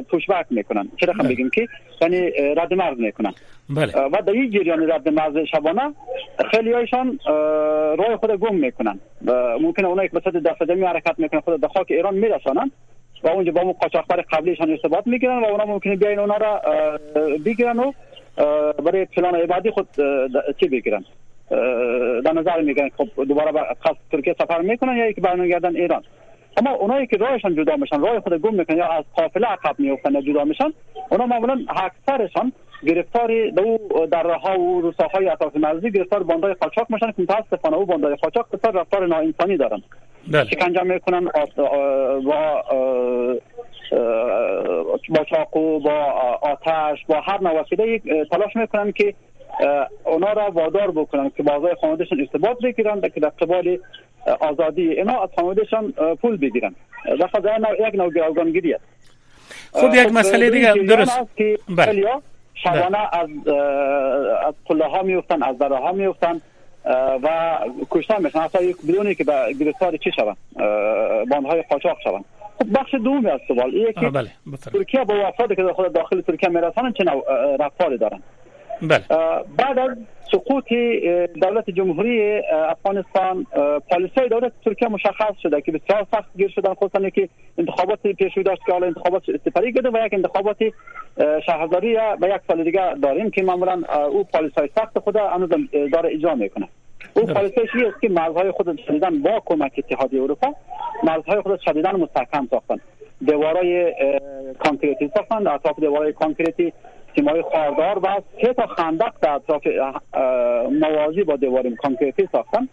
پوشبک 0.01 0.46
می‌کنن. 0.50 0.89
چه 0.98 1.06
رقم 1.06 1.18
بله. 1.18 1.30
بگیم 1.30 1.50
که؟ 1.50 1.68
یعنی 2.01 2.32
رد 2.58 2.74
مرز 2.74 3.00
می‌کنن. 3.00 3.34
بله. 3.70 3.94
و 3.94 4.22
در 4.22 4.34
این 4.34 4.51
جریان 4.51 4.92
رد 4.92 5.10
مرز 5.10 5.38
شبانه 5.38 5.94
خیلی 6.51 6.72
هایشان 6.72 7.20
راه 7.98 8.18
خود 8.20 8.32
گم 8.32 8.56
می‌کنن. 8.56 9.00
ممکنه 9.62 9.88
اونایی 9.88 10.10
که 10.10 10.20
به 10.20 10.32
صورت 10.32 10.72
حرکت 10.72 11.20
می‌کنن 11.20 11.39
خود 11.39 11.62
در 11.62 11.68
خاک 11.68 11.88
ایران 11.89 12.16
میرسانن. 12.16 12.72
و 13.24 13.28
اونجا 13.28 13.52
با 13.52 13.62
اون 13.62 13.74
قاچاقبر 13.74 14.22
قبلیشان 14.32 14.70
ارتباط 14.70 15.08
می‌گیرن 15.08 15.40
و 15.40 15.46
اونا 15.46 15.66
ممکنه 15.66 15.96
بیاین 15.96 16.20
اونا 16.20 16.38
را 16.38 16.62
بگیرن 17.46 17.80
و 17.80 17.92
برای 18.86 19.06
پلان 19.06 19.36
عبادی 19.36 19.72
خود 19.72 19.88
چی 20.60 20.68
بگیرن؟ 20.68 21.06
در 22.26 22.34
نظر 22.34 22.62
می‌گیرن 22.62 22.90
خب 22.98 23.24
دوباره 23.24 23.52
به 23.52 23.62
ترکیه 24.12 24.36
سفر 24.40 24.62
می‌کنن 24.62 24.98
یا 24.98 25.12
که 25.12 25.22
برمیگردن 25.22 25.76
ایران. 25.76 26.04
اما 26.58 26.72
اونایی 26.72 27.08
که 27.08 27.18
راهشان 27.18 27.56
جدا 27.56 27.76
میشن 27.76 28.02
راه 28.02 28.20
خود 28.20 28.42
گم 28.42 28.56
می‌کنن 28.56 28.78
یا 28.78 28.88
از 28.88 29.04
قافله 29.16 29.48
عقب 29.48 29.80
میفتن 29.80 30.14
یا 30.14 30.22
جدا 30.22 30.44
میشن 30.44 30.74
اونا 31.10 31.26
معمولا 31.26 31.60
اکثرشان 31.70 32.52
گرفتاری 32.84 33.51
دو 33.51 33.77
در 34.12 34.31
ها 34.31 34.60
و 34.60 34.81
روستاهای 34.81 35.29
اطراف 35.29 35.55
مرزی 35.55 35.91
گرفتار 35.91 36.24
باندای 36.24 36.53
قاچاق 36.53 36.88
میشن. 36.89 37.12
که 37.12 37.22
متاسفانه 37.22 37.77
او 37.77 37.86
باندای 37.86 38.15
قاچاق 38.15 38.48
بسیار 38.53 38.74
رفتار 38.74 39.07
ناانسانی 39.07 39.57
دارن. 39.57 39.81
بله. 40.31 40.46
شکنجه 40.46 40.84
می‌کنن 40.84 41.27
آت- 41.27 41.60
آ- 41.60 42.19
با 42.19 42.63
با 45.10 45.24
چاقو 45.29 45.79
با 45.79 46.03
آتش 46.41 47.05
با 47.07 47.22
هر 47.22 47.41
نوع 47.41 47.62
وسیله 47.62 48.00
تلاش 48.31 48.55
می‌کنن 48.55 48.91
که 48.91 49.13
اونا 50.03 50.34
را 50.34 50.51
وادار 50.51 50.91
بکنن 50.91 51.31
که 51.38 51.43
بازای 51.43 51.75
خانوادهشان 51.81 52.19
ارتباط 52.19 52.57
بگیرن 52.63 53.01
که 53.01 53.19
در 53.19 53.29
قبال 53.29 53.77
آزادی 54.39 54.91
اینا 54.91 55.24
از 55.24 55.29
خانوادهشان 55.36 55.93
اه، 55.98 56.15
پول 56.15 56.38
بگیرن. 56.38 56.75
در 57.53 57.88
یک 57.88 57.96
نوع 57.96 58.10
گروگانگیری 58.13 58.74
است 58.74 58.84
خب 59.74 59.93
یک 59.93 60.07
خب، 60.07 60.17
مسئله 60.17 60.50
در 60.50 60.74
دیگه 60.74 60.96
درست. 60.96 61.19
است 61.19 61.29
بله. 61.77 62.03
شبانه 62.64 62.98
از 62.98 63.30
از 64.48 64.54
قله 64.66 64.86
ها 64.86 65.02
میفتن 65.02 65.44
از 65.44 65.58
دره 65.58 65.78
ها 65.78 65.92
میفتن 65.92 66.42
و 67.24 67.58
کشته 67.92 68.18
میشن. 68.20 68.40
اصلا 68.40 68.62
یک 68.62 68.78
بدونی 68.88 69.16
که 69.16 69.24
به 69.24 69.54
گرفتار 69.60 69.98
چی 69.98 70.12
شون 70.12 70.36
باندهای 71.30 71.62
قاچاق 71.62 71.98
شون 72.04 72.24
خب 72.60 72.80
بخش 72.80 72.94
دومی 72.94 73.30
از 73.30 73.40
سوال 73.48 73.76
اینه 73.76 73.94
که 73.94 74.10
بله 74.10 74.30
ترکیه 74.74 75.04
با 75.04 75.14
افرادی 75.28 75.56
که 75.56 75.64
خود 75.64 75.94
داخل 75.94 76.22
ترکیه 76.22 76.50
میرسانن 76.50 76.94
چه 76.94 77.04
رفتاری 77.60 77.98
دارن. 77.98 78.20
بله. 78.82 79.04
بعد 79.58 79.80
از 79.80 79.98
سقوط 80.31 80.74
دولت 81.41 81.69
جمهوری 81.69 82.41
افغانستان 82.69 83.46
پالیسی 83.89 84.27
دولت 84.29 84.51
ترکیه 84.65 84.88
مشخص 84.88 85.38
شده 85.43 85.62
که 85.62 85.72
بسیار 85.72 86.07
سخت 86.12 86.38
گیر 86.38 86.50
شدن 86.50 86.74
خصوصا 86.74 87.10
که 87.10 87.29
انتخابات 87.57 88.01
پیشروی 88.01 88.43
داشت 88.43 88.62
که 88.65 88.72
حالا 88.72 88.88
انتخابات 88.88 89.24
سپری 89.46 89.72
گرده 89.72 89.89
و 89.89 90.05
یک 90.05 90.13
انتخابات 90.13 90.57
شهرداری 91.46 91.98
به 92.19 92.27
یک 92.27 92.41
سال 92.48 92.63
دیگه 92.63 92.93
داریم 92.93 93.29
که 93.29 93.43
معمولا 93.43 93.81
او 94.12 94.24
پالیسی 94.24 94.69
سخت 94.75 95.00
خود 95.00 95.15
هنوز 95.15 95.50
داره 95.93 96.13
اجرا 96.13 96.36
می‌کنه. 96.36 96.67
او. 97.13 97.25
پالیسیش 97.25 97.69
است 97.88 98.01
که 98.01 98.10
مرزهای 98.10 98.51
خود 98.51 98.79
شدیدن 98.88 99.22
با 99.22 99.41
کمک 99.46 99.72
اتحادیه 99.77 100.22
اروپا 100.24 100.55
مرزهای 101.03 101.41
خود 101.41 101.60
شدیدن 101.60 101.96
مستحکم 101.96 102.48
ساختن. 102.51 102.77
دیوارای 103.22 103.93
کانکریتی 104.60 105.12
ساختن. 105.15 105.48
اطراف 105.48 105.79
دیوارای 105.79 106.13
کانکریتی 106.13 106.74
سیمای 107.18 107.42
خاردار 107.42 108.00
و 108.04 108.22
سه 108.42 108.54
تا 108.54 108.68
خندق 108.68 109.14
در 109.22 109.32
اطراف 109.32 109.68
موازی 110.72 111.24
با 111.24 111.36
دیوار 111.36 111.70
کانکریتی 111.70 112.30
ساختن 112.32 112.70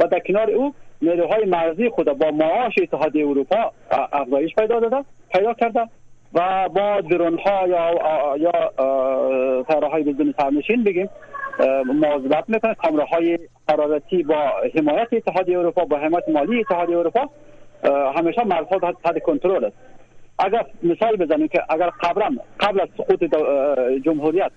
و 0.00 0.06
در 0.06 0.18
کنار 0.18 0.50
او 0.50 0.74
نیروهای 1.02 1.44
مرزی 1.44 1.88
خود 1.88 2.18
با 2.18 2.30
معاش 2.30 2.74
اتحادیه 2.82 3.28
اروپا 3.28 3.72
افزایش 4.12 4.54
پیدا 4.54 4.80
داده 4.80 5.04
پیدا 5.32 5.54
کرده 5.54 5.88
و 6.34 6.68
با 6.68 7.00
درون 7.00 7.38
ها 7.38 7.68
یا 7.68 7.94
یا 8.36 8.72
طیاره 9.62 9.88
های 9.88 10.02
بدون 10.02 10.34
سرنشین 10.38 10.84
بگیم 10.84 11.08
مواظبت 11.86 12.44
می‌کنه. 12.48 12.74
کامره 12.74 13.04
های 13.04 13.38
حرارتی 13.68 14.22
با 14.22 14.52
حمایت 14.78 15.08
اتحادیه 15.12 15.58
اروپا 15.58 15.84
با 15.84 15.98
حمایت 15.98 16.28
مالی 16.28 16.60
اتحادیه 16.60 16.98
اروپا 16.98 17.30
همیشه 18.16 18.44
مرزها 18.44 18.92
تحت 19.04 19.22
کنترل 19.22 19.64
است. 19.64 19.76
اگر 20.38 20.66
مثال 20.82 21.16
بزنیم 21.16 21.48
که 21.48 21.62
اگر 21.68 21.90
قبلا 22.00 22.36
قبل 22.60 22.80
از 22.80 22.88
سقوط 22.96 23.24
جمهوریت 24.04 24.50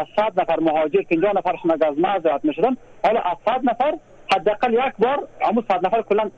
از 0.00 0.06
100 0.16 0.40
نفر 0.40 0.60
مهاجر 0.60 1.02
50 1.02 1.32
نفرشون 1.36 1.70
از 1.70 1.98
مرز 1.98 2.26
رد 2.26 2.44
می‌شدن 2.44 2.76
حالا 3.04 3.20
از 3.20 3.36
100 3.44 3.60
نفر 3.64 3.94
حداقل 4.32 4.72
یک 4.72 4.92
بار 4.98 5.28
اما 5.42 5.64
100 5.68 5.86
نفر 5.86 6.02
کلا 6.02 6.30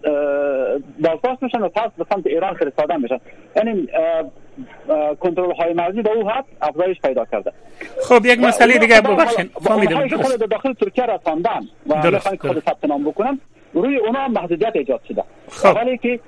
بازداشت 1.01 1.43
میشن 1.43 1.61
و 1.63 1.69
پس 1.69 1.91
به 1.99 2.07
سمت 2.11 2.27
ایران 2.27 2.55
فرستاده 2.55 2.97
میشن. 2.97 3.19
یعنی 3.57 3.89
کنترل 5.21 5.53
های 5.53 5.73
مرزی 5.73 6.03
به 6.03 6.11
او 6.11 6.31
حد 6.31 6.45
افزایش 6.63 7.01
پیدا 7.01 7.25
کرده. 7.25 7.53
خب 8.09 8.27
یک 8.27 8.41
مسئله 8.41 8.79
دیگه 8.79 9.01
ببخشید. 9.01 9.51
فهمیدم 9.63 10.09
خود 10.09 10.51
داخل 10.51 10.73
ترکیه 10.73 11.05
رساندن 11.05 11.61
و 11.87 12.11
می‌خوان 12.11 12.37
خود 12.37 12.59
ثبت 12.59 12.85
نام 12.85 13.05
بکنن 13.05 13.41
روی 13.73 13.97
اونا 13.97 14.29
محدودیت 14.29 14.77
ایجاد 14.77 15.01
شده. 15.09 15.25
خب. 15.49 15.77
ولی 15.77 15.99
که 15.99 16.21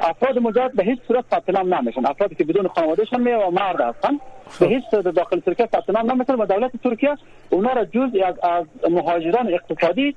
افراد 0.00 0.38
مجاهد 0.38 0.72
به 0.72 0.84
هیچ 0.84 0.98
صورت 1.08 1.24
ثبت 1.30 1.50
نام 1.50 1.74
نمیشن. 1.74 2.06
افرادی 2.06 2.34
که 2.34 2.44
بدون 2.44 2.68
خانوادهشان 2.68 3.20
می 3.20 3.32
و 3.32 3.50
مرد 3.50 3.80
هستن 3.80 4.20
به 4.60 4.66
هیچ 4.66 4.84
صورت 4.90 5.04
داخل 5.04 5.40
ترکیه 5.40 5.66
ثبت 5.66 5.90
نام 5.90 6.12
نمیشن 6.12 6.34
و 6.34 6.46
دولت 6.46 6.70
ترکیه 6.84 7.16
اونا 7.50 7.72
را 7.72 7.84
جزء 7.84 8.26
از 8.26 8.34
از 8.42 8.64
مهاجران 8.90 9.54
اقتصادی 9.54 10.16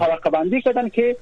طبقه 0.00 0.30
بندی 0.30 0.60
کردن 0.60 0.88
که 0.88 1.16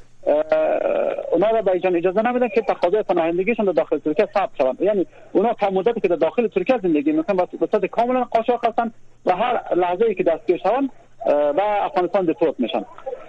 اونا 1.33 1.51
را 1.51 1.63
به 1.63 1.71
ایجان 1.71 1.97
اجازه 1.97 2.23
نمیدن 2.23 2.49
که 2.49 2.61
تقاضای 2.61 3.03
پناهندگیشون 3.03 3.67
در 3.67 3.73
داخل 3.73 3.99
ترکیه 3.99 4.29
ثبت 4.35 4.51
شوند. 4.59 4.81
یعنی 4.81 5.07
اونا 5.33 5.53
تا 5.53 5.71
مدتی 5.71 6.01
که 6.01 6.09
در 6.09 6.17
داخل 6.17 6.47
ترکیه 6.47 6.79
زندگی 6.83 7.13
می‌کنن 7.13 7.37
به 7.61 7.69
صورت 7.71 7.87
کاملا 7.87 8.25
قاچاق 8.25 8.65
هستن 8.65 8.93
و 9.27 9.37
هر 9.37 9.75
لحظه 9.75 10.05
ای 10.05 10.15
که 10.15 10.23
دستگیر 10.23 10.57
شوند 10.57 10.91
و 11.27 11.61
افغانستان 11.61 12.27
دیپورت 12.27 12.55
میشن. 12.59 12.85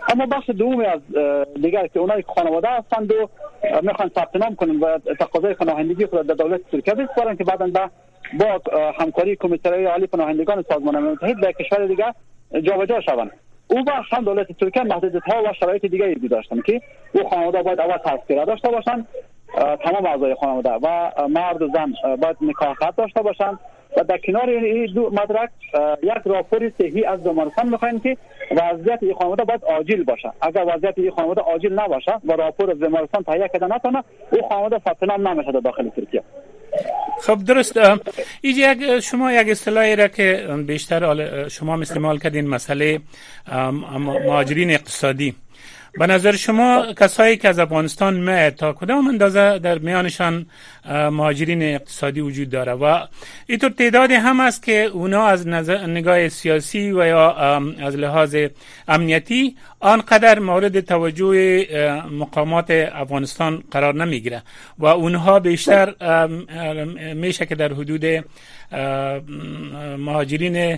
اما 0.10 0.26
بخش 0.26 0.50
دومی 0.50 0.86
از 0.86 1.02
دیگر 1.62 1.88
که 1.88 2.00
اونایی 2.00 2.24
خانواده 2.36 2.68
هستند 2.70 3.12
و 3.12 3.30
می‌خوان 3.82 4.12
ثبت 4.16 4.36
نام 4.36 4.56
کنن 4.56 4.80
و 4.80 4.98
تقاضای 5.20 5.54
پناهندگی 5.54 6.06
خود 6.06 6.28
در 6.28 6.34
دولت 6.34 6.62
ترکیه 6.72 6.94
بسپارن 6.94 7.36
که 7.36 7.44
بعدا 7.44 7.90
با 8.40 8.62
همکاری 9.00 9.36
کمیسیون 9.36 9.86
عالی 9.86 10.08
پناهندگان 10.08 10.66
سازمان 10.70 11.00
متحد 11.00 11.42
در 11.42 11.52
کشور 11.52 11.86
دیگر 11.86 12.14
جابجا 12.62 13.02
شوند. 13.02 13.32
او 13.68 13.84
بخش 13.84 14.14
هم 14.14 14.24
دولت 14.24 14.52
ترکیه 14.52 14.84
محدودیت 14.84 15.24
ها 15.24 15.44
و 15.44 15.54
شرایط 15.60 15.86
دیگه 15.86 16.06
ای 16.06 16.16
داشتن 16.16 16.62
که 16.62 16.82
او 17.14 17.30
خانواده 17.30 17.64
باید 17.64 17.80
اول 17.80 17.98
تذکره 17.98 18.46
داشته 18.46 18.70
باشند 18.70 19.08
تمام 19.84 20.06
اعضای 20.06 20.36
خانواده 20.36 20.70
و 20.70 21.12
مرد 21.28 21.62
و 21.62 21.68
زن 21.74 22.16
باید 22.16 22.38
نکاح 22.42 22.76
داشته 22.98 23.22
باشند. 23.22 23.60
و 23.98 24.04
در 24.04 24.18
کنار 24.18 24.50
این 24.50 24.94
دو 24.94 25.10
مدرک 25.10 25.50
یک 26.04 26.22
راپور 26.26 26.72
صحی 26.78 27.06
از 27.06 27.24
بیمارستان 27.24 27.70
می‌خواین 27.70 28.00
که 28.00 28.18
وضعیت 28.52 29.00
این 29.02 29.14
خانواده 29.14 29.44
باید 29.44 29.64
عاجل 29.64 30.04
باشه. 30.04 30.32
اگر 30.42 30.66
وضعیت 30.76 30.94
این 30.98 31.12
خانواده 31.12 31.42
عاجل 31.42 31.74
نباشه 31.74 32.12
و 32.26 32.32
راپور 32.32 32.72
از 32.72 32.80
بیمارستان 32.80 33.24
تهیه 33.24 33.50
کرده 33.54 33.76
نتونه 33.76 34.04
او 34.32 34.48
خانواده 34.50 34.80
ثبت 34.80 35.04
نمیشه 35.04 35.52
داخل 35.52 35.90
ترکیه. 35.90 36.24
خب 37.22 37.38
درست. 37.48 37.80
یک 38.44 39.00
شما 39.00 39.32
یک 39.32 39.50
اصطلاحی 39.50 39.96
را 39.96 40.08
که 40.08 40.48
بیشتر 40.68 41.48
شما 41.48 41.82
استعمال 41.82 42.18
کردین 42.18 42.48
مسئله 42.48 43.00
مهاجرین 44.26 44.72
اقتصادی. 44.72 45.36
به 45.98 46.08
نظر 46.08 46.36
شما 46.36 46.94
کسایی 46.94 47.38
که 47.38 47.50
از 47.50 47.60
افغانستان 47.60 48.14
می 48.14 48.52
تا 48.52 48.74
کدام 48.74 49.08
اندازه 49.08 49.60
در 49.60 49.78
میانشان 49.78 50.46
مهاجرین 50.90 51.64
اقتصادی 51.64 52.22
وجود 52.22 52.50
داره؟ 52.50 52.72
و 52.72 53.06
اینطور 53.48 53.70
تعدادی 53.70 54.14
هم 54.14 54.40
است 54.40 54.64
که 54.64 54.84
اونا 54.94 55.28
از 55.28 55.48
نگاه 55.48 56.30
سیاسی 56.30 56.92
و 56.92 57.06
یا 57.06 57.32
از 57.80 57.96
لحاظ 57.96 58.36
امنیتی 58.88 59.56
آنقدر 59.86 60.40
مورد 60.40 60.80
توجه 60.80 61.68
مقامات 62.12 62.72
افغانستان 62.72 63.64
قرار 63.72 63.96
نمی‌گیره 63.96 64.44
و 64.78 64.86
اونها 64.86 65.40
بیشتر 65.40 65.94
میشه 67.14 67.46
که 67.46 67.56
در 67.56 67.74
حدود 67.74 68.06
مهاجرین 69.98 70.78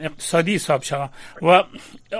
اقتصادی 0.00 0.54
حساب 0.54 0.82
شود. 0.82 1.10
و 1.42 1.62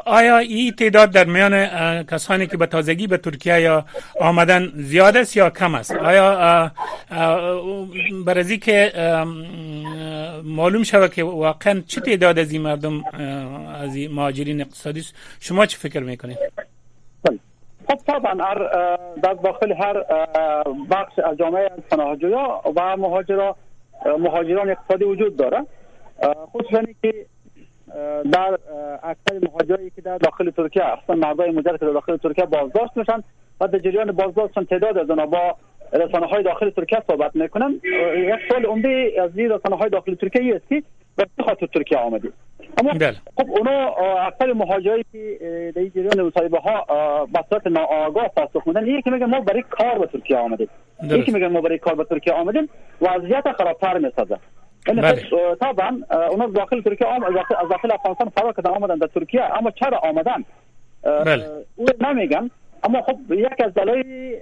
آیا 0.07 0.39
این 0.39 0.73
تعداد 0.73 1.11
در 1.11 1.25
میان 1.25 2.03
کسانی 2.03 2.47
که 2.47 2.57
به 2.57 2.67
تازگی 2.67 3.07
به 3.07 3.17
ترکیه 3.19 3.61
یا 3.61 3.85
آمدن 4.21 4.73
زیاد 4.77 5.17
است 5.17 5.37
یا 5.37 5.51
کم 5.51 5.75
است؟ 5.75 5.91
آیا 5.91 6.73
برای 8.27 8.59
که 8.59 8.93
معلوم 10.45 10.83
شود 10.83 11.15
که 11.15 11.25
واقعا 11.25 11.83
چه 11.89 12.01
تعداد 12.01 12.39
از 12.39 12.53
این 12.53 12.63
مردم 12.63 13.05
از 13.83 13.97
مهاجرین 13.97 14.61
اقتصادی 14.61 15.01
است؟ 15.01 15.15
شما 15.57 15.67
چه 15.67 15.79
فکر 15.79 16.01
می‌کنید؟ 16.01 16.39
خب 17.89 17.97
طبعا 18.07 18.35
در 19.23 19.35
داخل 19.35 19.73
هر 19.73 20.03
بخش 20.91 21.19
از 21.19 21.37
جامعه 21.37 21.69
پناهجویا 21.91 22.61
و 22.77 22.97
مهاجرا 22.97 23.57
مهاجران 24.19 24.71
اقتصادی 24.71 25.05
وجود 25.05 25.37
داره. 25.37 25.67
خصوصا 26.53 26.83
که 27.03 27.27
در 28.33 28.59
اکثر 29.03 29.39
مهاجرایی 29.43 29.91
که 29.91 30.03
در 30.03 30.19
داخل 30.19 30.51
ترکیه 30.51 30.85
اصلا 30.85 31.17
مردای 31.17 31.51
مجرد 31.51 31.81
که 31.81 31.87
در 31.87 31.93
داخل 31.93 32.17
ترکیه 32.17 32.45
بازداشت 32.45 32.97
میشن 32.97 33.23
و 33.61 33.69
در 33.69 33.79
جریان 33.79 34.13
بازداشتشون 34.13 34.65
تعداد 34.65 34.99
از 34.99 35.07
با 35.31 35.57
رسانه 35.93 36.27
های 36.27 36.43
داخل 36.43 36.71
ترکیه 36.71 37.03
صحبت 37.07 37.37
می‌کنن. 37.37 37.81
یک 38.17 38.53
سال 38.53 38.65
عمده 38.65 39.13
از 39.23 39.31
این 39.39 39.51
رسانه 39.51 39.77
های 39.77 39.91
داخل 39.91 40.15
ترکیه 40.15 40.55
است 40.55 40.69
که 40.69 40.83
به 41.17 41.45
خاطر 41.45 41.67
ترکیه 41.67 41.99
آمدید 41.99 42.33
اما 42.79 42.93
بله. 42.93 43.17
خب 43.37 43.51
اونا 43.51 43.89
اکثر 44.27 44.53
مهاجرایی 44.53 45.05
که 45.13 45.39
در 45.75 45.81
این 45.81 45.93
جریان 45.95 46.27
مصاحبه 46.27 46.59
ها 46.59 46.85
به 47.33 47.45
صورت 47.49 47.67
ناآگاه 47.67 48.29
پاسخ 48.29 48.67
میدن 48.67 48.87
یکی 48.87 49.11
میگه 49.11 49.27
ما 49.27 49.41
برای 49.41 49.65
کار 49.71 49.99
به 49.99 50.07
ترکیه 50.07 50.37
آمدیم. 50.37 50.69
یکی 51.03 51.33
میگه 51.33 51.49
ما 51.49 51.61
برای 51.61 51.79
کار 51.79 51.95
به 51.95 52.05
ترکیه 52.05 52.33
آمدیم 52.33 52.69
وضعیت 53.01 53.53
خرابتر 53.53 53.99
می‌سازه. 53.99 54.39
یعنی 54.89 55.01
بله. 55.01 55.23
طبعا 55.61 56.01
اونا 56.31 56.47
داخل 56.47 56.83
ترکیه 56.83 57.07
آمد 57.07 57.37
از 57.63 57.69
داخل 57.71 57.93
افغانستان 57.93 58.29
فرار 58.29 58.53
کردن 58.53 58.71
آمدن 58.71 58.97
در 58.97 59.07
ترکیه 59.07 59.59
اما 59.59 59.71
چرا 59.71 59.99
آمدن؟ 59.99 60.45
بله. 61.03 61.45
او 61.77 61.87
نمیگن. 62.01 62.51
اما 62.85 63.03
خب 63.03 63.33
یک 63.33 63.61
از 63.65 63.75
دلایل 63.75 64.37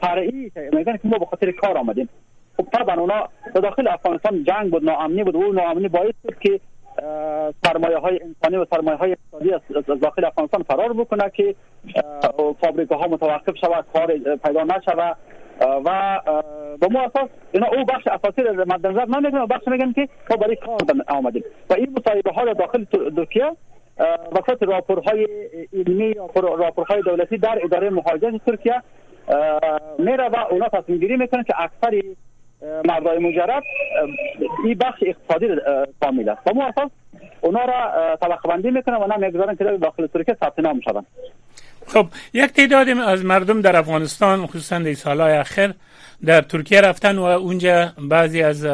فرعی 0.00 0.52
میگن 0.72 0.96
که 0.96 1.08
ما 1.08 1.18
به 1.18 1.26
خاطر 1.26 1.50
کار 1.50 1.78
آمدیم. 1.78 2.08
خب 2.58 2.66
طبعا 2.72 3.00
اونا 3.00 3.28
داخل 3.54 3.88
افغانستان 3.88 4.44
جنگ 4.44 4.70
بود 4.70 4.84
ناامنی 4.84 5.24
بود. 5.24 5.34
و 5.34 5.38
اون 5.38 5.54
ناامنی 5.54 5.88
باعث 5.88 6.14
شد 6.22 6.38
که 6.38 6.60
سرمایه 7.64 7.98
های 7.98 8.20
انسانی 8.22 8.56
و 8.56 8.66
سرمایه 8.70 8.96
های 8.96 9.12
اقتصادی 9.12 9.52
از 9.92 10.00
داخل 10.00 10.24
افغانستان 10.24 10.62
فرار 10.62 10.92
بکنه 10.92 11.30
که 11.30 11.54
فابریکه 12.60 12.94
ها 12.94 13.06
متوقف 13.06 13.56
شود 13.60 13.84
کار 13.92 14.06
پیدا 14.44 14.62
نشود. 14.64 15.16
و 15.84 16.20
به 16.80 16.88
ما 16.90 17.00
اساس 17.00 17.28
اینا 17.52 17.66
او 17.66 17.84
بخش 17.84 18.06
اساسی 18.06 18.42
را 18.42 18.64
مد 18.64 18.86
نظر 18.86 19.04
نمیگن 19.06 19.38
و 19.38 19.46
بخش 19.46 19.68
میگن 19.68 19.92
که 19.92 20.08
ما 20.30 20.36
برای 20.36 20.56
کار 20.56 20.78
آمدیم. 21.08 21.44
و 21.70 21.74
این 21.74 21.96
مصاحبه 21.98 22.30
ها 22.30 22.52
داخل 22.52 22.84
ترکیه 22.84 23.56
وسط 24.32 24.62
راپورهای 24.62 25.26
علمی 25.72 26.14
راپورهای 26.34 27.02
دولتی 27.02 27.38
در 27.38 27.58
اداره 27.64 27.90
مهاجرت 27.90 28.44
ترکیه 28.46 28.82
میره 29.98 30.28
و 30.28 30.36
اونا 30.50 30.68
تصمیم 30.68 30.98
گیری 30.98 31.16
می‌کنن 31.16 31.42
که 31.42 31.54
اکثر 31.58 32.02
مردای 32.62 33.18
مجرد 33.18 33.62
این 34.64 34.78
بخش 34.78 35.02
اقتصادی 35.02 35.46
کامل 36.00 36.28
است 36.28 36.40
و 36.46 36.60
اساس 36.62 36.90
اونا 37.40 37.64
را 37.64 38.16
طبقه 38.16 38.48
بندی 38.48 38.70
می‌کنن 38.70 38.96
و 38.96 39.06
نمی‌گذارن 39.16 39.56
که 39.56 39.64
داخل 39.64 40.06
ترکیه 40.06 40.36
ثبت 40.40 40.58
نام 40.58 40.80
شوند 40.80 41.06
خب 41.86 42.06
یک 42.32 42.52
تعداد 42.52 42.88
از 42.88 43.24
مردم 43.24 43.60
در 43.60 43.76
افغانستان 43.76 44.46
خصوصا 44.46 44.78
در 44.78 44.94
سالهای 44.94 45.32
اخیر 45.32 45.74
در 46.24 46.40
ترکیه 46.40 46.80
رفتن 46.80 47.18
و 47.18 47.22
اونجا 47.22 47.92
بعضی 47.98 48.42
از 48.42 48.66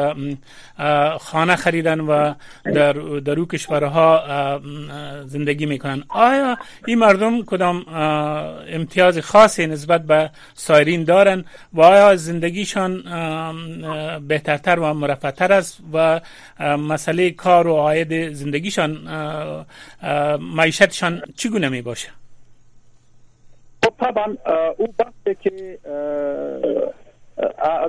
خانه 1.19 1.55
خریدن 1.55 1.99
و 1.99 2.33
در 2.63 2.93
در 2.93 3.45
کشورها 3.45 4.59
زندگی 5.25 5.65
می‌کنن. 5.65 6.03
آیا 6.09 6.57
این 6.87 6.99
مردم 6.99 7.43
کدام 7.43 7.85
امتیاز 8.67 9.19
خاصی 9.19 9.67
نسبت 9.67 10.01
به 10.01 10.29
سایرین 10.53 11.03
دارن 11.03 11.45
و 11.73 11.81
آیا 11.81 12.15
زندگیشان 12.15 13.03
بهترتر 14.27 14.79
و 14.79 14.93
مرفتر 14.93 15.53
است 15.53 15.79
و 15.93 16.21
مسئله 16.77 17.31
کار 17.31 17.67
و 17.67 17.75
عاید 17.75 18.33
زندگیشان 18.33 18.91
معیشتشان 20.39 21.21
چگونه 21.35 21.69
می 21.69 21.81
باشه 21.81 22.09
خب 23.83 23.93
طبعا 23.99 24.35
او 24.77 24.87
بحثه 24.97 25.37
که 25.41 25.79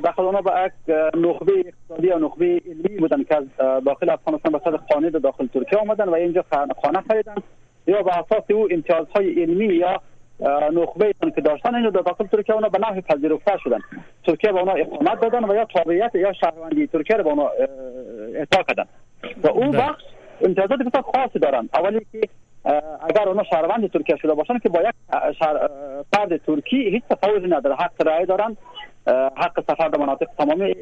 داخل 0.05 0.23
اونا 0.23 0.41
با 0.41 0.53
یک 0.67 0.73
نخبه 1.15 1.53
اقتصادی 1.67 2.09
و 2.09 2.19
نخبه 2.19 2.61
علمی 2.67 2.99
بودن 2.99 3.25
که 3.25 3.37
از 3.37 3.45
داخل 3.85 4.11
افغانستان 4.11 4.53
به 4.53 4.61
صد 4.65 4.81
خانه 4.93 5.11
داخل 5.11 5.47
ترکیه 5.47 5.79
آمدن 5.79 6.09
و 6.09 6.15
اینجا 6.15 6.45
خانه 6.83 7.01
خریدن 7.09 7.35
یا 7.87 8.03
به 8.03 8.19
اساس 8.19 8.51
او 8.51 8.69
امتیازهای 8.71 9.43
علمی 9.43 9.75
یا 9.75 10.01
نخبه 10.73 11.13
که 11.35 11.41
داشتن 11.41 11.75
اینو 11.75 11.91
در 11.91 12.01
داخل 12.01 12.27
ترکیه 12.27 12.55
اونا 12.55 12.69
به 12.69 12.79
نحو 12.79 13.01
پذیرفته 13.01 13.59
شدن. 13.65 13.79
ترکیه 14.27 14.53
به 14.53 14.59
اونا 14.59 14.73
اقامت 14.73 15.21
دادن 15.21 15.45
و 15.45 15.55
یا 15.55 15.65
تابعیت 15.65 16.15
یا 16.15 16.33
شهروندی 16.33 16.87
ترکیه 16.87 17.17
رو 17.17 17.25
به 17.25 17.31
اونا 17.31 17.51
اعطا 18.35 18.63
کردن. 18.63 18.85
و 19.43 19.49
اون 19.49 19.71
بله. 19.71 19.81
بخش 19.81 20.03
امتیازات 20.41 20.79
بسیار 20.79 21.05
خاصی 21.15 21.39
دارن. 21.39 21.69
اولی 21.75 22.07
که 22.13 22.21
اگر 23.09 23.29
اونا 23.29 23.43
شهروند 23.43 23.91
ترکیه 23.91 24.17
شده 24.17 24.35
باشن 24.35 24.59
که 24.59 24.69
با 24.69 24.81
یک 24.81 24.95
فرد 26.13 26.37
ترکی 26.37 26.91
هیچ 26.91 27.03
تفاوتی 27.11 27.47
نداره. 27.47 27.77
حق 27.77 28.07
رای 28.07 28.27
دارن. 28.27 28.57
حق 29.37 29.61
سفر 29.69 29.89
به 29.89 29.99
مناطق 29.99 30.27
تمامی 30.39 30.75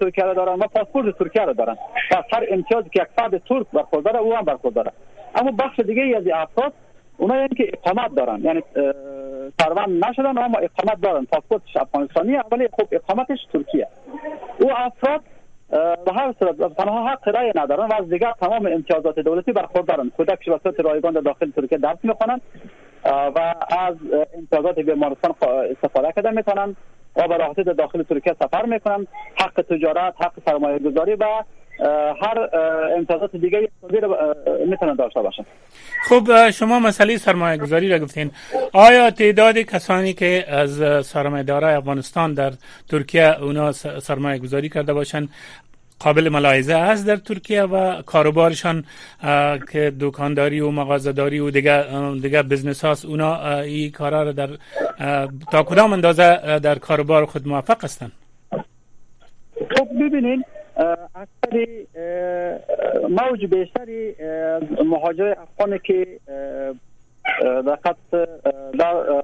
ترکیه 0.00 0.24
را 0.24 0.34
دارن 0.34 0.58
و 0.58 0.66
پاسپورت 0.66 1.18
ترکیه 1.18 1.44
را 1.44 1.52
دارن 1.52 1.76
و 2.12 2.22
هر 2.32 2.46
امتیازی 2.50 2.88
که 2.88 3.02
یک 3.02 3.08
فرد 3.16 3.38
ترک 3.38 3.66
برخورداره 3.72 4.18
او 4.18 4.34
هم 4.36 4.44
برخورداره 4.44 4.92
اما 5.34 5.50
بخش 5.50 5.80
دیگه 5.80 6.16
از 6.16 6.22
افراد 6.34 6.72
اونا 7.16 7.36
یعنی 7.36 7.48
که 7.48 7.72
اقامت 7.72 8.14
دارن 8.14 8.40
یعنی 8.40 8.62
شهروند 9.60 10.04
نشدن 10.04 10.38
اما 10.38 10.58
اقامت 10.58 11.00
دارن 11.02 11.24
پاسپورتش 11.24 11.76
افغانستانی 11.76 12.38
ولی 12.52 12.68
خب 12.72 12.88
اقامتش 12.92 13.38
ترکیه 13.52 13.88
او 14.60 14.70
افراد 14.76 15.20
به 16.06 16.12
هر 16.12 16.34
صورت 16.38 16.76
تنها 16.76 17.08
حق 17.08 17.28
رای 17.36 17.52
ندارن 17.54 17.88
و 17.88 17.94
از 17.94 18.08
دیگر 18.08 18.32
تمام 18.40 18.66
امتیازات 18.66 19.18
دولتی 19.18 19.52
برخوردارن 19.52 20.10
کودک 20.16 20.50
به 20.50 20.60
صورت 20.62 20.80
رایگان 20.80 21.12
در 21.12 21.20
داخل 21.20 21.50
ترکیه 21.50 21.78
درس 21.78 21.98
می‌خوانند 22.02 22.40
و 23.04 23.54
از 23.78 23.96
امتیازات 24.34 24.78
بیمارستان 24.78 25.34
استفاده 25.70 26.12
کردن 26.12 26.34
می‌تونن 26.34 26.76
و 27.16 27.28
به 27.28 27.62
در 27.64 27.72
داخل 27.72 28.02
ترکیه 28.02 28.36
سفر 28.42 28.66
می‌کنن 28.66 29.06
حق 29.36 29.64
تجارت 29.70 30.14
حق 30.20 30.32
سرمایه 30.46 30.78
گذاری 30.78 31.14
و 31.14 31.26
هر 32.22 32.48
امتیازات 32.96 33.36
دیگه 33.36 33.68
می‌تونن 34.66 34.94
داشته 34.94 35.20
باشن 35.20 35.44
خب 36.08 36.50
شما 36.50 36.78
مسئله 36.78 37.16
سرمایه 37.16 37.56
گذاری 37.56 37.88
را 37.88 37.98
گفتین. 37.98 38.30
آیا 38.72 39.10
تعداد 39.10 39.58
کسانی 39.58 40.12
که 40.12 40.44
از 40.48 41.06
سرمایه 41.06 41.54
افغانستان 41.54 42.34
در 42.34 42.52
ترکیه 42.90 43.42
اونا 43.42 43.72
سرمایه 43.72 44.38
گذاری 44.38 44.68
کرده 44.68 44.92
باشند 44.92 45.28
قابل 46.00 46.28
ملاحظه 46.28 46.74
است 46.74 47.06
در 47.06 47.16
ترکیه 47.16 47.62
و 47.62 48.02
کاروبارشان 48.02 48.84
که 49.72 49.92
دکانداری 50.00 50.60
و 50.60 50.70
مغازه‌داری 50.70 51.38
و 51.38 51.50
دیگه 51.50 51.84
دیگه 52.22 52.42
بزنس 52.42 52.84
هاست 52.84 53.04
اونا 53.04 53.58
این 53.60 53.90
کارا 53.90 54.22
را 54.22 54.32
در 54.32 54.48
تا 55.52 55.62
کدام 55.62 55.92
اندازه 55.92 56.58
در 56.58 56.78
کاروبار 56.78 57.26
خود 57.26 57.48
موفق 57.48 57.84
هستند 57.84 58.12
خب 59.78 59.88
ببینید 60.00 60.44
اکثر 61.14 61.66
موج 63.08 63.46
بیشتری 63.46 64.14
مهاجر 64.84 65.34
افغانی 65.42 65.78
که 65.84 66.06
در 67.42 67.78
در 68.78 69.22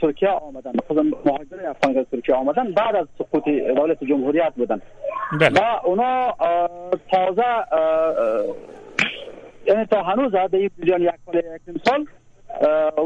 ترکیه 0.00 0.28
آمدن. 0.28 0.72
خود 0.86 0.98
مهاجر 0.98 1.66
افغان 1.68 1.98
از 1.98 2.06
ترکیه 2.12 2.34
آمدن. 2.34 2.72
بعد 2.72 2.96
از 2.96 3.06
سقوط 3.18 3.48
دولت 3.48 4.04
جمهوریت 4.04 4.52
بودن. 4.56 4.80
بله. 5.40 5.60
و 5.60 5.86
اونا 5.86 6.34
تازه 7.10 7.44
یعنی 9.66 9.86
تا 9.86 10.02
هنوز 10.02 10.32
در 10.32 10.48
این 10.52 10.70
یک 10.86 11.10
سال 11.26 11.36
یک 11.36 11.78
سال 11.84 12.06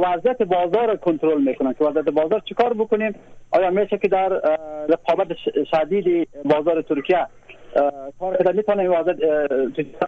وضعیت 0.05 0.43
بازار 0.43 0.97
کنترل 0.97 1.43
می‌کنن. 1.43 1.73
که 1.73 1.85
وضعیت 1.85 2.05
بازار 2.05 2.43
چیکار 2.49 2.75
بکنیم؟ 2.75 3.15
آیا 3.51 3.71
میشه 3.71 3.99
که 3.99 4.09
در 4.09 4.29
رقابت 4.89 5.29
شدید 5.71 6.29
بازار 6.45 6.83
ترکیه 6.83 7.27
کار 8.19 8.37
کردن 8.37 8.57
می‌تونه 8.57 8.89
وضعیت 8.89 9.19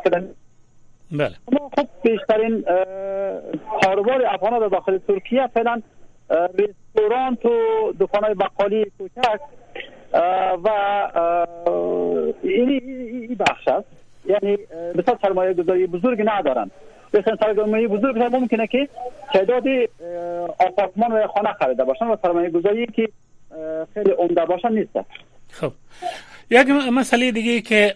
کردن 0.04 0.28
بله. 1.12 1.30
اما 1.52 1.70
خب 1.76 1.86
بیشترین 2.02 2.64
کاروبار 3.82 4.26
افغان 4.26 4.60
در 4.60 4.68
داخل 4.68 4.98
ترکیه 4.98 5.46
فعلا 5.46 5.82
رستوران 6.30 7.38
و 7.44 7.48
دکان 8.00 8.24
های 8.24 8.34
بقالی 8.34 8.92
کوچک 8.98 9.40
و 10.64 10.68
این 12.42 13.36
بخش 13.40 13.68
است. 13.68 13.88
یعنی 14.26 14.56
بسیار 14.98 15.18
سرمایه 15.22 15.54
گذاری 15.54 15.86
بزرگ 15.86 16.22
ندارن 16.26 16.70
بسیار 17.12 17.38
سرمایه 17.40 17.88
بزرگ 17.88 18.18
ممکنه 18.18 18.66
که 18.66 18.88
تعداد 19.32 19.64
آپارتمان 20.58 21.12
و 21.12 21.26
خانه 21.26 21.52
خریده 21.52 21.84
باشن 21.84 22.04
و 22.04 22.16
سرمایه 22.22 22.50
گذاری 22.50 22.86
که 22.86 23.08
خیلی 23.94 24.10
عمده 24.10 24.44
باشن 24.44 24.72
نیست. 24.72 24.90
خب. 25.50 25.72
یک 26.50 26.68
مسئله 26.92 27.32
دیگه 27.32 27.60
که 27.60 27.94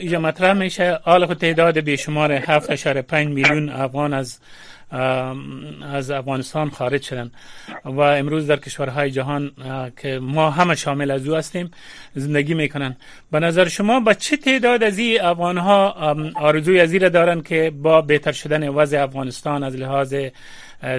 اینجا 0.00 0.20
مطرح 0.20 0.52
میشه. 0.52 0.98
خود 1.04 1.38
تعداد 1.38 1.80
بیشمار 1.80 2.40
7.5 2.40 3.14
میلیون 3.14 3.68
افغان 3.68 4.12
از 4.14 4.40
از 5.82 6.10
افغانستان 6.10 6.70
خارج 6.70 7.02
شدن. 7.02 7.30
و 7.84 8.00
امروز 8.00 8.46
در 8.46 8.56
کشورهای 8.56 9.10
جهان 9.10 9.52
که 10.02 10.18
ما 10.18 10.50
همه 10.50 10.74
شامل 10.74 11.10
از 11.10 11.28
او 11.28 11.34
هستیم 11.34 11.70
زندگی 12.14 12.54
می‌کنن. 12.54 12.96
به 13.30 13.40
نظر 13.40 13.68
شما 13.68 14.00
با 14.00 14.14
چه 14.14 14.36
تعداد 14.36 14.82
از 14.82 14.98
این 14.98 15.20
افغان 15.20 15.58
ها 15.58 15.90
آرزوی 16.34 16.80
از 16.80 16.92
دارن 16.92 17.40
که 17.40 17.72
با 17.82 18.02
بهتر 18.02 18.32
شدن 18.32 18.68
وضع 18.68 19.02
افغانستان 19.02 19.62
از 19.62 19.76
لحاظ 19.76 20.14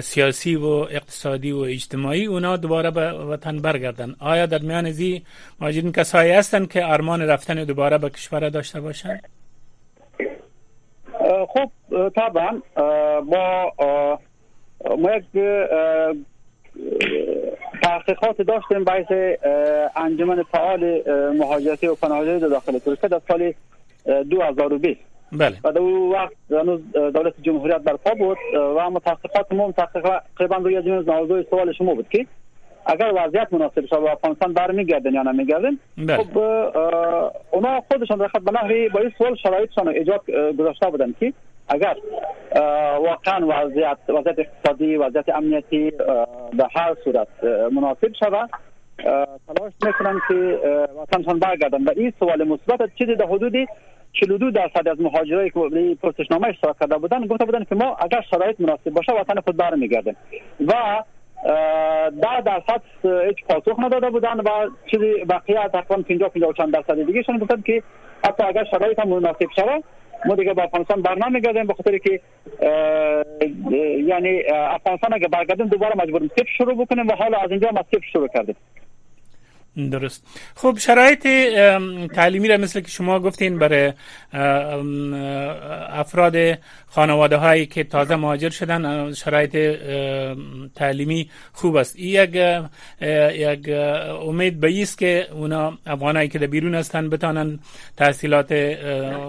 سیاسی 0.02 0.56
و 0.56 0.66
اقتصادی 0.66 1.52
و 1.52 1.58
اجتماعی 1.58 2.26
اونا 2.26 2.56
دوباره 2.56 2.90
به 2.90 3.12
وطن 3.12 3.58
برگردن؟ 3.58 4.16
آیا 4.18 4.46
در 4.46 4.58
میان 4.58 4.86
ازی 4.86 5.22
ماجرین 5.60 5.92
کسایی 5.92 6.32
هستند 6.32 6.68
که 6.68 6.84
ارمان 6.84 7.22
رفتن 7.22 7.64
دوباره 7.64 7.98
به 7.98 8.10
کشور 8.10 8.48
داشته 8.48 8.80
باشند 8.80 9.28
خب 11.48 11.70
طبعا 12.08 12.62
ما 13.20 13.72
ما 14.98 15.10
یک 15.16 15.24
تحقیقات 17.82 18.42
داشتیم 18.42 18.84
باعث 18.84 19.38
انجمن 19.96 20.42
فعال 20.42 21.02
مهاجرتی 21.38 21.86
و 21.86 21.94
پناهجویی 21.94 22.40
داخل 22.40 22.78
ترکیه 22.78 23.08
در 23.08 23.20
سال 23.28 23.52
2020 24.22 25.00
بله 25.32 25.56
و 25.64 25.72
در 25.72 25.78
اون 25.78 26.12
وقت 26.12 26.32
هنوز 26.50 26.80
دولت 26.92 27.34
جمهوریت 27.42 27.78
برپا 27.78 28.14
بود 28.14 28.38
و 28.54 28.90
متحققات 28.90 29.52
ما 29.52 29.72
تقریبا 29.72 30.56
روی 30.56 30.76
از 30.76 31.06
موضوع 31.06 31.42
سوال 31.50 31.72
شما 31.72 31.94
بود 31.94 32.08
که 32.08 32.26
اگر 32.86 33.12
وضعیت 33.14 33.52
مناسب 33.52 33.86
شد 33.86 33.96
و 33.96 34.06
افغانستان 34.06 34.52
برمیگردن 34.52 35.14
یا 35.14 35.22
نمیگردن 35.22 35.78
بله. 35.98 36.16
خب 36.16 36.38
اونا 37.50 37.80
خودشان 37.80 38.18
در 38.18 38.28
به 38.44 38.52
نحوی 38.52 38.88
با 38.88 39.00
این 39.00 39.12
سوال 39.18 39.34
شرایطشان 39.34 39.88
ایجاد 39.88 40.30
گذاشته 40.58 40.90
بودن 40.90 41.14
که 41.20 41.32
اگر 41.68 41.96
واقعا 42.98 43.46
وضعیت 43.46 43.98
وضعیت 44.08 44.38
اقتصادی 44.38 44.96
وضعیت 44.96 45.28
امنیتی 45.28 45.90
به 46.52 46.66
هر 46.76 46.96
صورت 47.04 47.28
مناسب 47.72 48.12
شود 48.20 48.50
تلاش 49.46 49.72
می‌کنن 49.86 50.20
که 50.28 50.58
وطنشان 51.02 51.38
برگردن 51.38 51.84
و 51.84 51.90
این 51.96 52.12
سوال 52.18 52.44
مثبت 52.44 52.90
چیزی 52.98 53.14
در 53.14 53.26
حدود 53.26 53.52
42 54.12 54.50
درصد 54.50 54.88
از 54.88 55.00
مهاجرایی 55.00 55.50
که 55.50 55.96
پرسشنامه 56.02 56.48
اشتراک 56.48 56.78
کرده 56.80 56.98
بودن 56.98 57.26
گفته 57.26 57.44
بودن 57.44 57.64
که 57.64 57.74
ما 57.74 57.96
اگر 58.00 58.20
شرایط 58.30 58.60
مناسب 58.60 58.90
باشه 58.90 59.12
وطن 59.12 59.40
خود 59.40 59.56
برمیگردیم 59.56 60.16
و 60.66 61.02
ده 62.22 62.40
درصد 62.44 62.82
هیچ 63.02 63.44
پاسخ 63.48 63.78
نداده 63.78 64.10
بودن 64.10 64.40
و 64.40 64.70
چیزی 64.90 65.24
بقیه 65.24 65.68
تقریبا 65.68 66.02
50 66.02 66.28
50 66.28 66.52
چند 66.52 66.72
درصد 66.72 67.06
دیگه 67.06 67.22
شون 67.22 67.38
گفتن 67.38 67.62
که 67.62 67.82
حتی 68.26 68.42
اگر 68.42 68.64
شرایط 68.64 68.98
هم 68.98 69.08
مناسب 69.08 69.46
شود 69.56 69.84
ما 70.24 70.34
دیگه 70.34 70.54
به 70.54 70.64
افغانستان 70.64 71.02
برنمیگردیم 71.02 71.66
به 71.66 71.74
خاطر 71.74 71.98
که 71.98 72.20
یعنی 74.06 74.42
افغانستان 74.54 75.14
اگر 75.14 75.28
برگردیم 75.28 75.66
دوباره 75.66 75.94
مجبوریم 75.96 76.30
صفر 76.36 76.48
شروع 76.58 76.84
بکنیم 76.84 77.08
و 77.08 77.12
حالا 77.12 77.38
از 77.38 77.50
اینجا 77.50 77.70
ما 77.70 77.84
صفر 77.92 78.06
شروع 78.12 78.28
کردیم. 78.28 78.56
درست. 79.76 80.26
خب 80.54 80.78
شرایط 80.78 81.22
تعلیمی 82.14 82.48
را 82.48 82.56
مثل 82.56 82.80
که 82.80 82.88
شما 82.88 83.20
گفتین 83.20 83.58
برای 83.58 83.92
افراد 85.92 86.58
خانواده 86.86 87.36
هایی 87.36 87.66
که 87.66 87.84
تازه 87.84 88.16
مهاجر 88.16 88.50
شدن 88.50 89.12
شرایط 89.12 89.56
تعلیمی 90.74 91.30
خوب 91.52 91.76
است. 91.76 91.98
یک 91.98 92.38
یک 93.32 93.68
امید 94.28 94.60
به 94.60 94.82
است 94.82 94.98
که 94.98 95.28
اونا 95.32 95.78
افغانایی 95.86 96.28
که 96.28 96.38
در 96.38 96.46
بیرون 96.46 96.74
هستن 96.74 97.10
بتانن 97.10 97.58
تحصیلات 97.96 98.76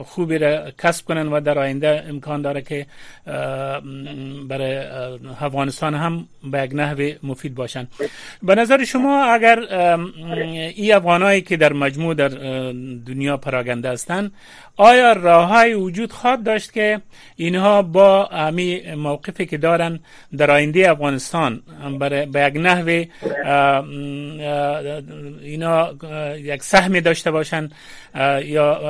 خوبی 0.03 0.37
را 0.37 0.71
کسب 0.83 1.05
کنن 1.05 1.27
و 1.27 1.39
در 1.39 1.59
آینده 1.59 2.03
امکان 2.09 2.41
داره 2.41 2.61
که 2.61 2.85
برای 4.49 4.77
افغانستان 5.41 5.95
هم 5.95 6.27
به 6.51 6.63
یک 6.63 6.71
نحو 6.73 7.11
مفید 7.23 7.55
باشن. 7.55 7.87
به 8.43 8.55
نظر 8.55 8.83
شما 8.83 9.25
اگر 9.25 9.59
این 10.41 10.93
افغانایی 10.93 11.41
که 11.41 11.57
در 11.57 11.73
مجموع 11.73 12.13
در 12.13 12.27
دنیا 13.07 13.37
پراگنده 13.37 13.89
هستند 13.89 14.31
آیا 14.77 15.13
راههای 15.13 15.73
وجود 15.73 16.11
خواهد 16.11 16.43
داشت 16.43 16.73
که 16.73 17.01
اینها 17.35 17.81
با 17.81 18.27
امی 18.27 18.81
موقفی 18.95 19.45
که 19.45 19.57
دارن 19.57 19.99
در 20.37 20.51
آینده 20.51 20.91
افغانستان 20.91 21.61
به 21.99 22.27
یک 22.47 22.57
نحو 22.57 23.05
اینا 25.41 25.93
یک 26.37 26.63
سهمی 26.63 27.01
داشته 27.01 27.31
باشن 27.31 27.69
یا 28.43 28.81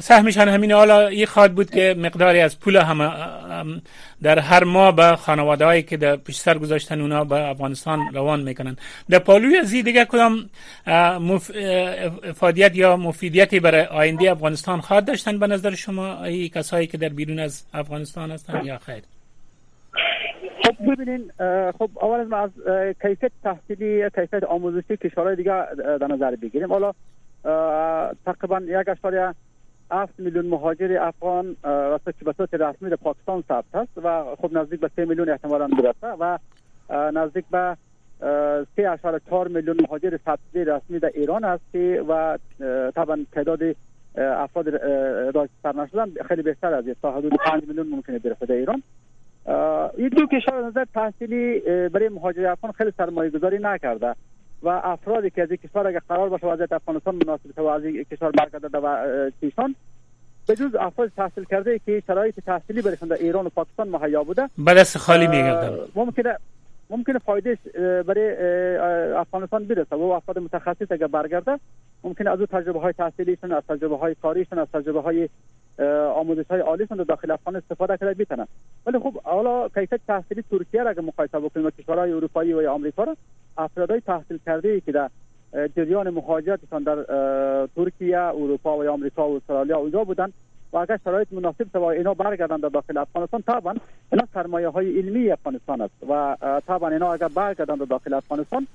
سهمشان 0.00 0.48
همین 0.48 0.72
حالا 0.72 1.08
این 1.08 1.26
خواهد 1.26 1.54
بود 1.54 1.70
که 1.70 1.94
مقداری 1.98 2.40
از 2.40 2.60
پول 2.60 2.76
هم 2.76 3.82
در 4.24 4.38
هر 4.38 4.64
ماه 4.64 4.96
به 4.96 5.16
خانواده 5.16 5.64
هایی 5.64 5.82
که 5.82 5.96
در 5.96 6.16
پیش 6.16 6.36
سر 6.36 6.58
گذاشتن 6.58 7.00
اونا 7.00 7.24
به 7.24 7.48
افغانستان 7.48 8.00
روان 8.14 8.42
می‌کنن. 8.42 8.76
در 9.10 9.18
پالوی 9.18 9.56
ازی 9.56 9.82
دیگه 9.82 10.04
کدام 10.04 10.50
مف... 11.20 11.50
افادیت 12.24 12.76
یا 12.76 12.96
مفیدیتی 12.96 13.60
برای 13.60 13.82
آینده 13.82 14.30
افغانستان 14.30 14.80
خواهد 14.80 15.04
داشتن 15.04 15.38
به 15.38 15.46
نظر 15.46 15.74
شما؟ 15.74 16.24
ای 16.24 16.48
کسایی 16.48 16.86
که 16.86 16.98
در 16.98 17.08
بیرون 17.08 17.38
از 17.38 17.66
افغانستان 17.74 18.30
هستند 18.30 18.66
یا 18.66 18.78
خیر؟ 18.78 19.02
خب 20.64 20.92
ببینین 20.92 21.30
خب 21.78 21.90
اول 22.02 22.20
از, 22.20 22.28
ما 22.28 22.36
از 22.36 22.50
کیفیت 23.02 23.32
تحصیلی 23.42 24.10
کیفیت 24.10 24.44
آموزشی 24.44 24.96
کشورهای 24.96 25.36
دیگه 25.36 25.64
در 26.00 26.06
نظر 26.06 26.36
بگیریم. 26.36 26.72
حالا 26.72 26.92
تقریبا 28.26 28.60
یک 28.60 28.88
اشاره 28.88 29.34
7 29.90 30.12
میلیون 30.18 30.46
مهاجر 30.46 30.98
افغان 31.00 31.56
راست 31.62 32.04
که 32.04 32.24
به 32.24 32.32
صورت 32.36 32.54
رسمی 32.54 32.90
در 32.90 32.96
پاکستان 32.96 33.44
ثبت 33.48 33.74
است 33.74 33.98
و 34.02 34.36
خب 34.36 34.58
نزدیک 34.58 34.80
به 34.80 34.90
3 34.96 35.04
میلیون 35.04 35.30
احتمالا 35.30 35.68
برسه 35.68 36.06
و 36.06 36.38
نزدیک 36.90 37.44
به 37.50 37.76
3.4 38.20 39.50
میلیون 39.50 39.76
مهاجر 39.80 40.18
ثبت 40.24 40.38
رسمی 40.54 40.98
در 40.98 41.10
ایران 41.14 41.44
است 41.44 41.74
و 42.08 42.38
طبعا 42.94 43.24
تعداد 43.32 43.60
افراد 44.16 44.68
راه 45.34 45.48
سر 45.62 46.08
خیلی 46.28 46.42
بهتر 46.42 46.74
از 46.74 46.84
تا 47.02 47.12
حدود 47.12 47.32
5 47.44 47.68
میلیون 47.68 47.86
ممکنه 47.86 48.18
برسه 48.18 48.46
در 48.46 48.54
ایران. 48.54 48.82
این 49.96 50.08
دو 50.08 50.26
کشور 50.26 50.66
نظر 50.66 50.84
تحصیلی 50.94 51.60
برای 51.88 52.08
مهاجر 52.08 52.46
افغان 52.46 52.72
خیلی 52.72 52.92
سرمایه 52.96 53.30
گذاری 53.30 53.58
نکرده. 53.62 54.14
و 54.64 54.68
افرادی 54.68 55.30
که 55.30 55.42
از 55.42 55.50
این 55.50 55.56
کشور 55.56 55.86
اگر 55.86 56.00
قرار 56.08 56.28
باشه 56.28 56.46
وضعیت 56.46 56.72
افغانستان 56.72 57.14
مناسب 57.14 57.50
تو 57.56 57.64
از 57.64 57.84
این 57.84 58.04
کشور 58.04 58.30
برگرده 58.30 58.78
و 58.78 59.30
چیشان 59.40 59.74
به 60.46 60.56
جز 60.56 60.74
افراد 60.74 61.12
تحصیل 61.16 61.44
کرده 61.44 61.80
که 61.86 62.02
شرایط 62.06 62.40
تحصیلی 62.40 62.82
برشون 62.82 63.08
در 63.08 63.16
ایران 63.16 63.46
و 63.46 63.48
پاکستان 63.48 63.88
مهیا 63.88 64.24
بوده 64.24 64.48
به 64.58 64.74
دست 64.74 64.98
خالی 64.98 65.26
میگردن 65.26 65.78
ممکنه 65.94 66.36
ممکنه 66.90 67.18
فایده 67.18 67.58
برای 68.02 68.36
افغانستان 69.16 69.64
برسه. 69.64 69.96
و 69.96 70.02
افراد 70.02 70.38
متخصص 70.38 70.86
اگر 70.92 71.06
برگرده 71.06 71.58
ممکنه 72.04 72.30
از 72.30 72.40
او 72.40 72.46
تجربه 72.46 72.80
های 72.80 72.92
تحصیلیشون 72.92 73.52
از 73.52 73.62
تجربه 73.68 73.96
های 73.96 74.14
کاریشون 74.14 74.58
از 74.58 74.68
تجربه 74.72 75.00
های 75.00 75.28
آموزش 76.14 76.44
های 76.50 76.60
عالیشون 76.60 76.98
در 76.98 77.04
داخل 77.04 77.30
افغان 77.30 77.56
استفاده 77.56 77.96
کرده 77.96 78.14
بیتنن 78.14 78.46
ولی 78.86 78.98
خب 78.98 79.20
حالا 79.22 79.68
کیفیت 79.68 80.00
تحصیلی 80.06 80.44
ترکیه 80.50 80.82
را 80.82 80.90
اگر 80.90 81.00
مقایسه 81.00 81.40
بکنیم 81.40 81.66
و 81.66 81.70
کشورهای 81.70 82.12
اروپایی 82.12 82.52
و 82.52 82.70
آمریکا 82.70 83.04
را 83.04 83.16
افرادای 83.58 84.00
تحصیل 84.00 84.38
کرده 84.46 84.68
ای 84.68 84.80
که 84.80 84.92
در 84.92 85.10
جریان 85.76 86.10
مهاجرتشان 86.10 86.82
در 86.82 86.96
ترکیه 87.76 88.18
اروپا 88.18 88.78
و 88.78 88.88
آمریکا 88.88 89.28
و 89.28 89.36
استرالیا 89.36 89.76
اونجا 89.76 90.04
بودن 90.04 90.32
و 90.72 90.76
اگر 90.76 90.98
شرایط 91.04 91.32
مناسب 91.32 91.64
تو 91.72 91.82
اینا 91.82 92.14
برگردن 92.14 92.56
در 92.56 92.68
داخل 92.68 92.96
افغانستان 92.96 93.42
طبعا 93.42 93.74
اینا 94.12 94.26
سرمایه 94.34 94.68
های 94.68 94.98
علمی 94.98 95.30
افغانستان 95.30 95.80
است 95.80 95.94
و 96.08 96.36
طبعا 96.66 96.88
اینا 96.88 97.12
اگر 97.12 97.28
برگردن 97.28 97.74
در 97.74 97.84
داخل 97.84 98.14
افغانستان 98.14 98.66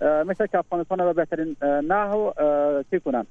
مثل 0.00 0.46
که 0.46 0.58
افغانستان 0.58 0.98
را 0.98 1.12
بهترین 1.12 1.56
نحو 1.62 2.30
چی 2.90 3.00
کنن؟ 3.00 3.26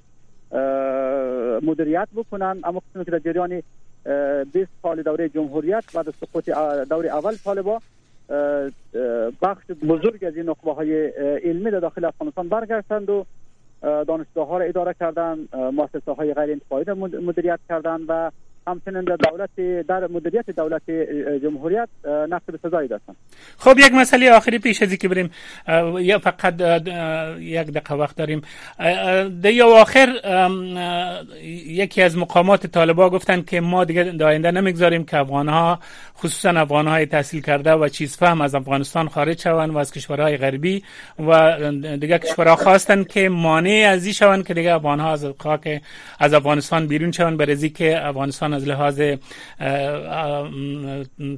مدیریت 1.61 2.07
بکنن. 2.15 2.59
اما 2.63 2.81
که 3.05 3.11
در 3.11 3.19
جریان 3.19 3.63
20 4.53 4.71
سال 4.81 5.01
دوره 5.01 5.29
جمهوریت 5.29 5.83
بعد 5.93 6.09
سقوط 6.09 6.49
دوره 6.89 7.09
اول 7.09 7.35
طالبا 7.35 7.79
بخش 9.41 9.65
بزرگ 9.87 10.25
از 10.25 10.35
این 10.35 10.49
نخبه 10.49 10.73
های 10.73 11.07
علمی 11.37 11.71
در 11.71 11.79
داخل 11.79 12.05
افغانستان 12.05 12.49
برگشتند 12.49 13.09
و 13.09 13.25
دانشگاه 13.81 14.47
ها 14.47 14.57
را 14.57 14.65
اداره 14.65 14.95
کردن 14.99 15.47
مؤسسه 15.53 16.11
های 16.11 16.33
غیر 16.33 16.51
انتفاعی 16.51 16.85
مدیریت 17.19 17.59
کردن 17.69 18.01
و 18.07 18.31
همچنین 18.67 19.02
در 19.02 19.15
دولت 19.15 19.86
در 19.88 20.08
مدیریت 20.08 20.50
دولت 20.50 20.82
جمهوریت 21.43 21.89
نقش 22.30 22.43
به 22.45 22.60
سزایی 22.63 22.88
داشتن. 22.88 23.15
خب 23.58 23.80
یک 23.80 23.93
مسئله 23.93 24.32
آخری 24.32 24.60
پیش 24.60 24.82
از 24.82 24.93
که 24.93 25.08
بریم 25.08 25.32
یا 26.00 26.19
فقط 26.19 26.62
یک 27.39 27.67
دقیقه 27.67 27.95
وقت 27.95 28.15
داریم. 28.15 28.41
در 29.41 29.52
یا 29.52 29.67
آخر 29.67 30.08
یکی 31.67 32.02
از 32.02 32.17
مقامات 32.17 32.67
طالبا 32.67 33.10
گفتن 33.10 33.41
که 33.41 33.62
ما 33.62 33.84
دیگه 33.84 34.04
داینده 34.04 34.52
نمی‌گذاریم 34.52 35.06
که 35.06 35.17
افغان 35.17 35.50
ها 35.50 35.80
خصوصا 36.17 36.50
افغان 36.50 36.88
های 36.88 37.06
تحصیل 37.06 37.41
کرده 37.41 37.71
و 37.71 37.88
چیز 37.88 38.17
فهم 38.17 38.41
از 38.41 38.56
افغانستان 38.56 39.08
خارج 39.08 39.41
شوند 39.41 39.69
و 39.76 39.78
از 39.78 39.91
کشورهای 39.91 40.38
غربی 40.38 40.84
و 41.19 41.58
دیگه 41.97 42.19
کشورها 42.19 42.56
خواستن 42.56 43.04
که 43.04 43.30
مانع 43.30 43.88
از 43.89 44.06
این 44.06 44.13
شوند 44.13 44.47
که 44.47 44.54
دیگه 44.54 44.74
افغان 44.74 45.00
ها 45.00 45.12
از 45.12 45.26
خاک 45.39 45.82
از 46.19 46.34
افغانستان 46.34 46.88
بیرون 46.88 47.12
شوند 47.12 47.38
برای 47.38 47.69
که 47.69 48.08
افغانستان 48.08 48.50
از 48.53 48.67
لحاظ 48.67 49.01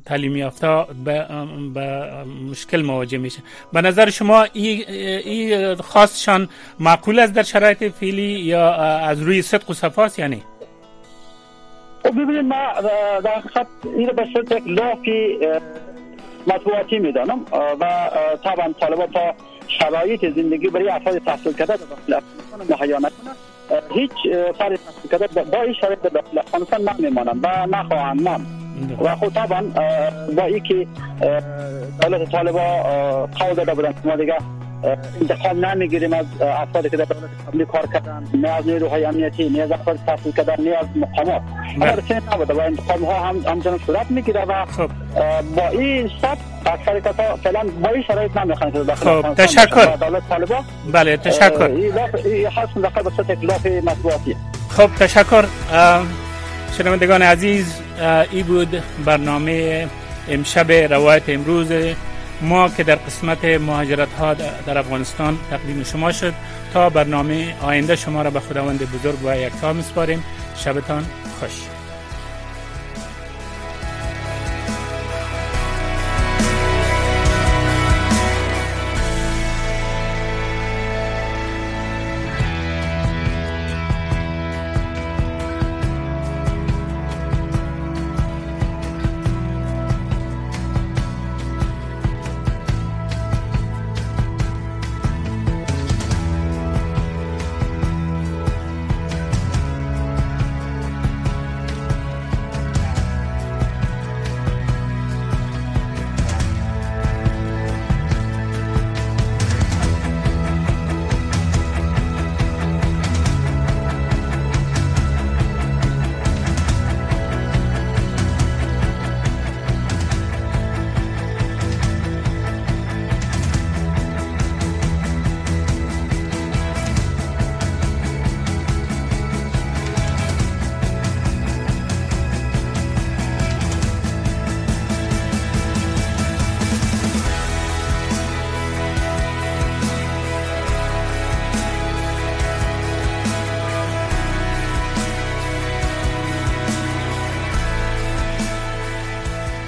تعلیمی 0.06 0.40
یافته 0.40 0.86
به 1.06 1.28
مشکل 2.50 2.82
مواجه 2.82 3.18
میشه. 3.18 3.40
به 3.74 3.82
نظر 3.82 4.10
شما 4.10 4.44
این 4.54 5.76
خواستشان 5.76 6.50
معقول 6.80 7.20
است 7.20 7.34
در 7.34 7.44
شرایط 7.44 7.84
فعلی 7.84 8.22
یا 8.22 8.74
از 8.74 9.22
روی 9.22 9.42
صدق 9.42 9.70
و 9.70 9.74
صفاست 9.74 10.20
یعنی 10.20 10.44
ببینید 12.04 12.46
ما 12.46 12.74
در 13.24 13.40
حقیقت 13.40 13.68
این 13.84 14.08
به 14.08 14.28
صورت 14.34 14.52
یک 14.52 14.68
لافی 14.68 15.38
مطبوعاتی 16.48 17.00
می‌دانم 17.00 17.46
و 17.80 18.10
طبعا 18.44 18.74
طالبا 18.80 19.08
تا 19.08 19.34
شرایط 19.68 20.36
زندگی 20.36 20.68
برای 20.68 20.90
افراد 20.90 21.18
تحصیل 21.18 21.54
کرده 21.54 21.78
در 21.78 21.86
داخل 21.86 22.14
افغانستان 22.14 23.06
نکنه 23.06 23.53
هیچ 23.94 24.12
فرد 24.58 24.76
تحصیل 24.76 25.12
کرده 25.12 25.44
با 25.44 25.62
این 25.62 25.74
شرایط 25.74 26.00
در 26.00 26.22
افغانستان 26.38 26.90
نمیمانم. 27.00 27.40
و 27.44 27.68
نخواهم 27.68 28.24
ماند 28.24 28.46
و 29.02 29.16
خود 29.16 29.34
طبعا 29.34 29.62
با 30.36 30.44
ای 30.44 30.60
که 30.60 30.88
دولت 32.02 32.32
طالبا 32.32 32.84
قول 33.40 33.54
داده 33.54 33.74
بودن 33.74 33.94
ما 34.06 34.16
دیگه 34.16 34.38
انتقام 35.22 35.66
نمی‌گیریم 35.66 36.14
از 36.14 36.26
افرادی 36.42 36.90
که 36.90 36.98
در 36.98 37.06
دولت 37.06 37.30
قبلی 37.48 37.66
کار 37.66 37.88
کردن 37.94 38.24
نه 38.34 38.50
از 38.50 38.68
نیروهای 38.68 39.06
امنیتی 39.06 39.50
نه 39.50 39.62
از 39.62 39.72
افراد 39.72 40.00
تحصیل 40.08 40.32
کردن 40.32 40.56
نه 40.60 40.78
از 40.78 40.86
مقامات. 40.96 41.42
اما 41.82 42.02
چنین 42.02 42.22
نبوده 42.34 42.54
و 42.54 42.60
انتقام 42.60 43.06
ها 43.06 43.30
هم 43.30 43.36
همچنان 43.48 43.80
صورت 43.86 44.12
می‌گیره 44.12 44.46
و 44.46 44.66
با 45.56 45.68
این 45.68 46.10
سب 46.22 46.38
اکثر 46.66 47.00
کسا 47.00 47.36
فعلا 47.36 47.64
با 47.84 47.90
این 47.90 48.04
شرایط 48.04 48.38
نمی‌خوان 48.38 48.72
که 48.72 48.80
داخل 48.80 49.22
خب 49.22 49.34
تشکر. 49.34 49.96
دولت 49.96 50.30
طالبا. 50.30 50.64
بله 50.92 51.18
تشکر. 51.18 51.64
این 51.64 52.48
حاصل 52.48 52.82
داخل 52.82 53.04
به 53.04 53.10
صورت 53.10 53.30
اکلاف 53.30 53.66
مطبوعاتی 53.66 54.36
خب 54.70 54.90
تشکر. 55.00 55.46
شنوندگان 56.78 57.22
عزیز 57.22 57.82
ای 58.32 58.44
بود 58.44 58.84
برنامه 59.06 59.88
امشب 60.30 60.72
روایت 60.72 61.24
امروز 61.28 61.72
ما 62.42 62.70
که 62.70 62.84
در 62.84 62.96
قسمت 62.96 63.46
مهاجرت 63.46 64.14
ها 64.14 64.34
در 64.34 64.78
افغانستان 64.78 65.38
تقدیم 65.50 65.84
شما 65.84 66.12
شد 66.12 66.34
تا 66.74 66.90
برنامه 66.90 67.56
آینده 67.62 67.96
شما 67.96 68.22
را 68.22 68.30
به 68.30 68.40
خداوند 68.40 68.80
بزرگ 68.92 69.26
و 69.26 69.38
یکتا 69.38 69.74
میسپاریم. 69.74 70.24
شبتان 70.56 71.06
خوش. 71.40 71.83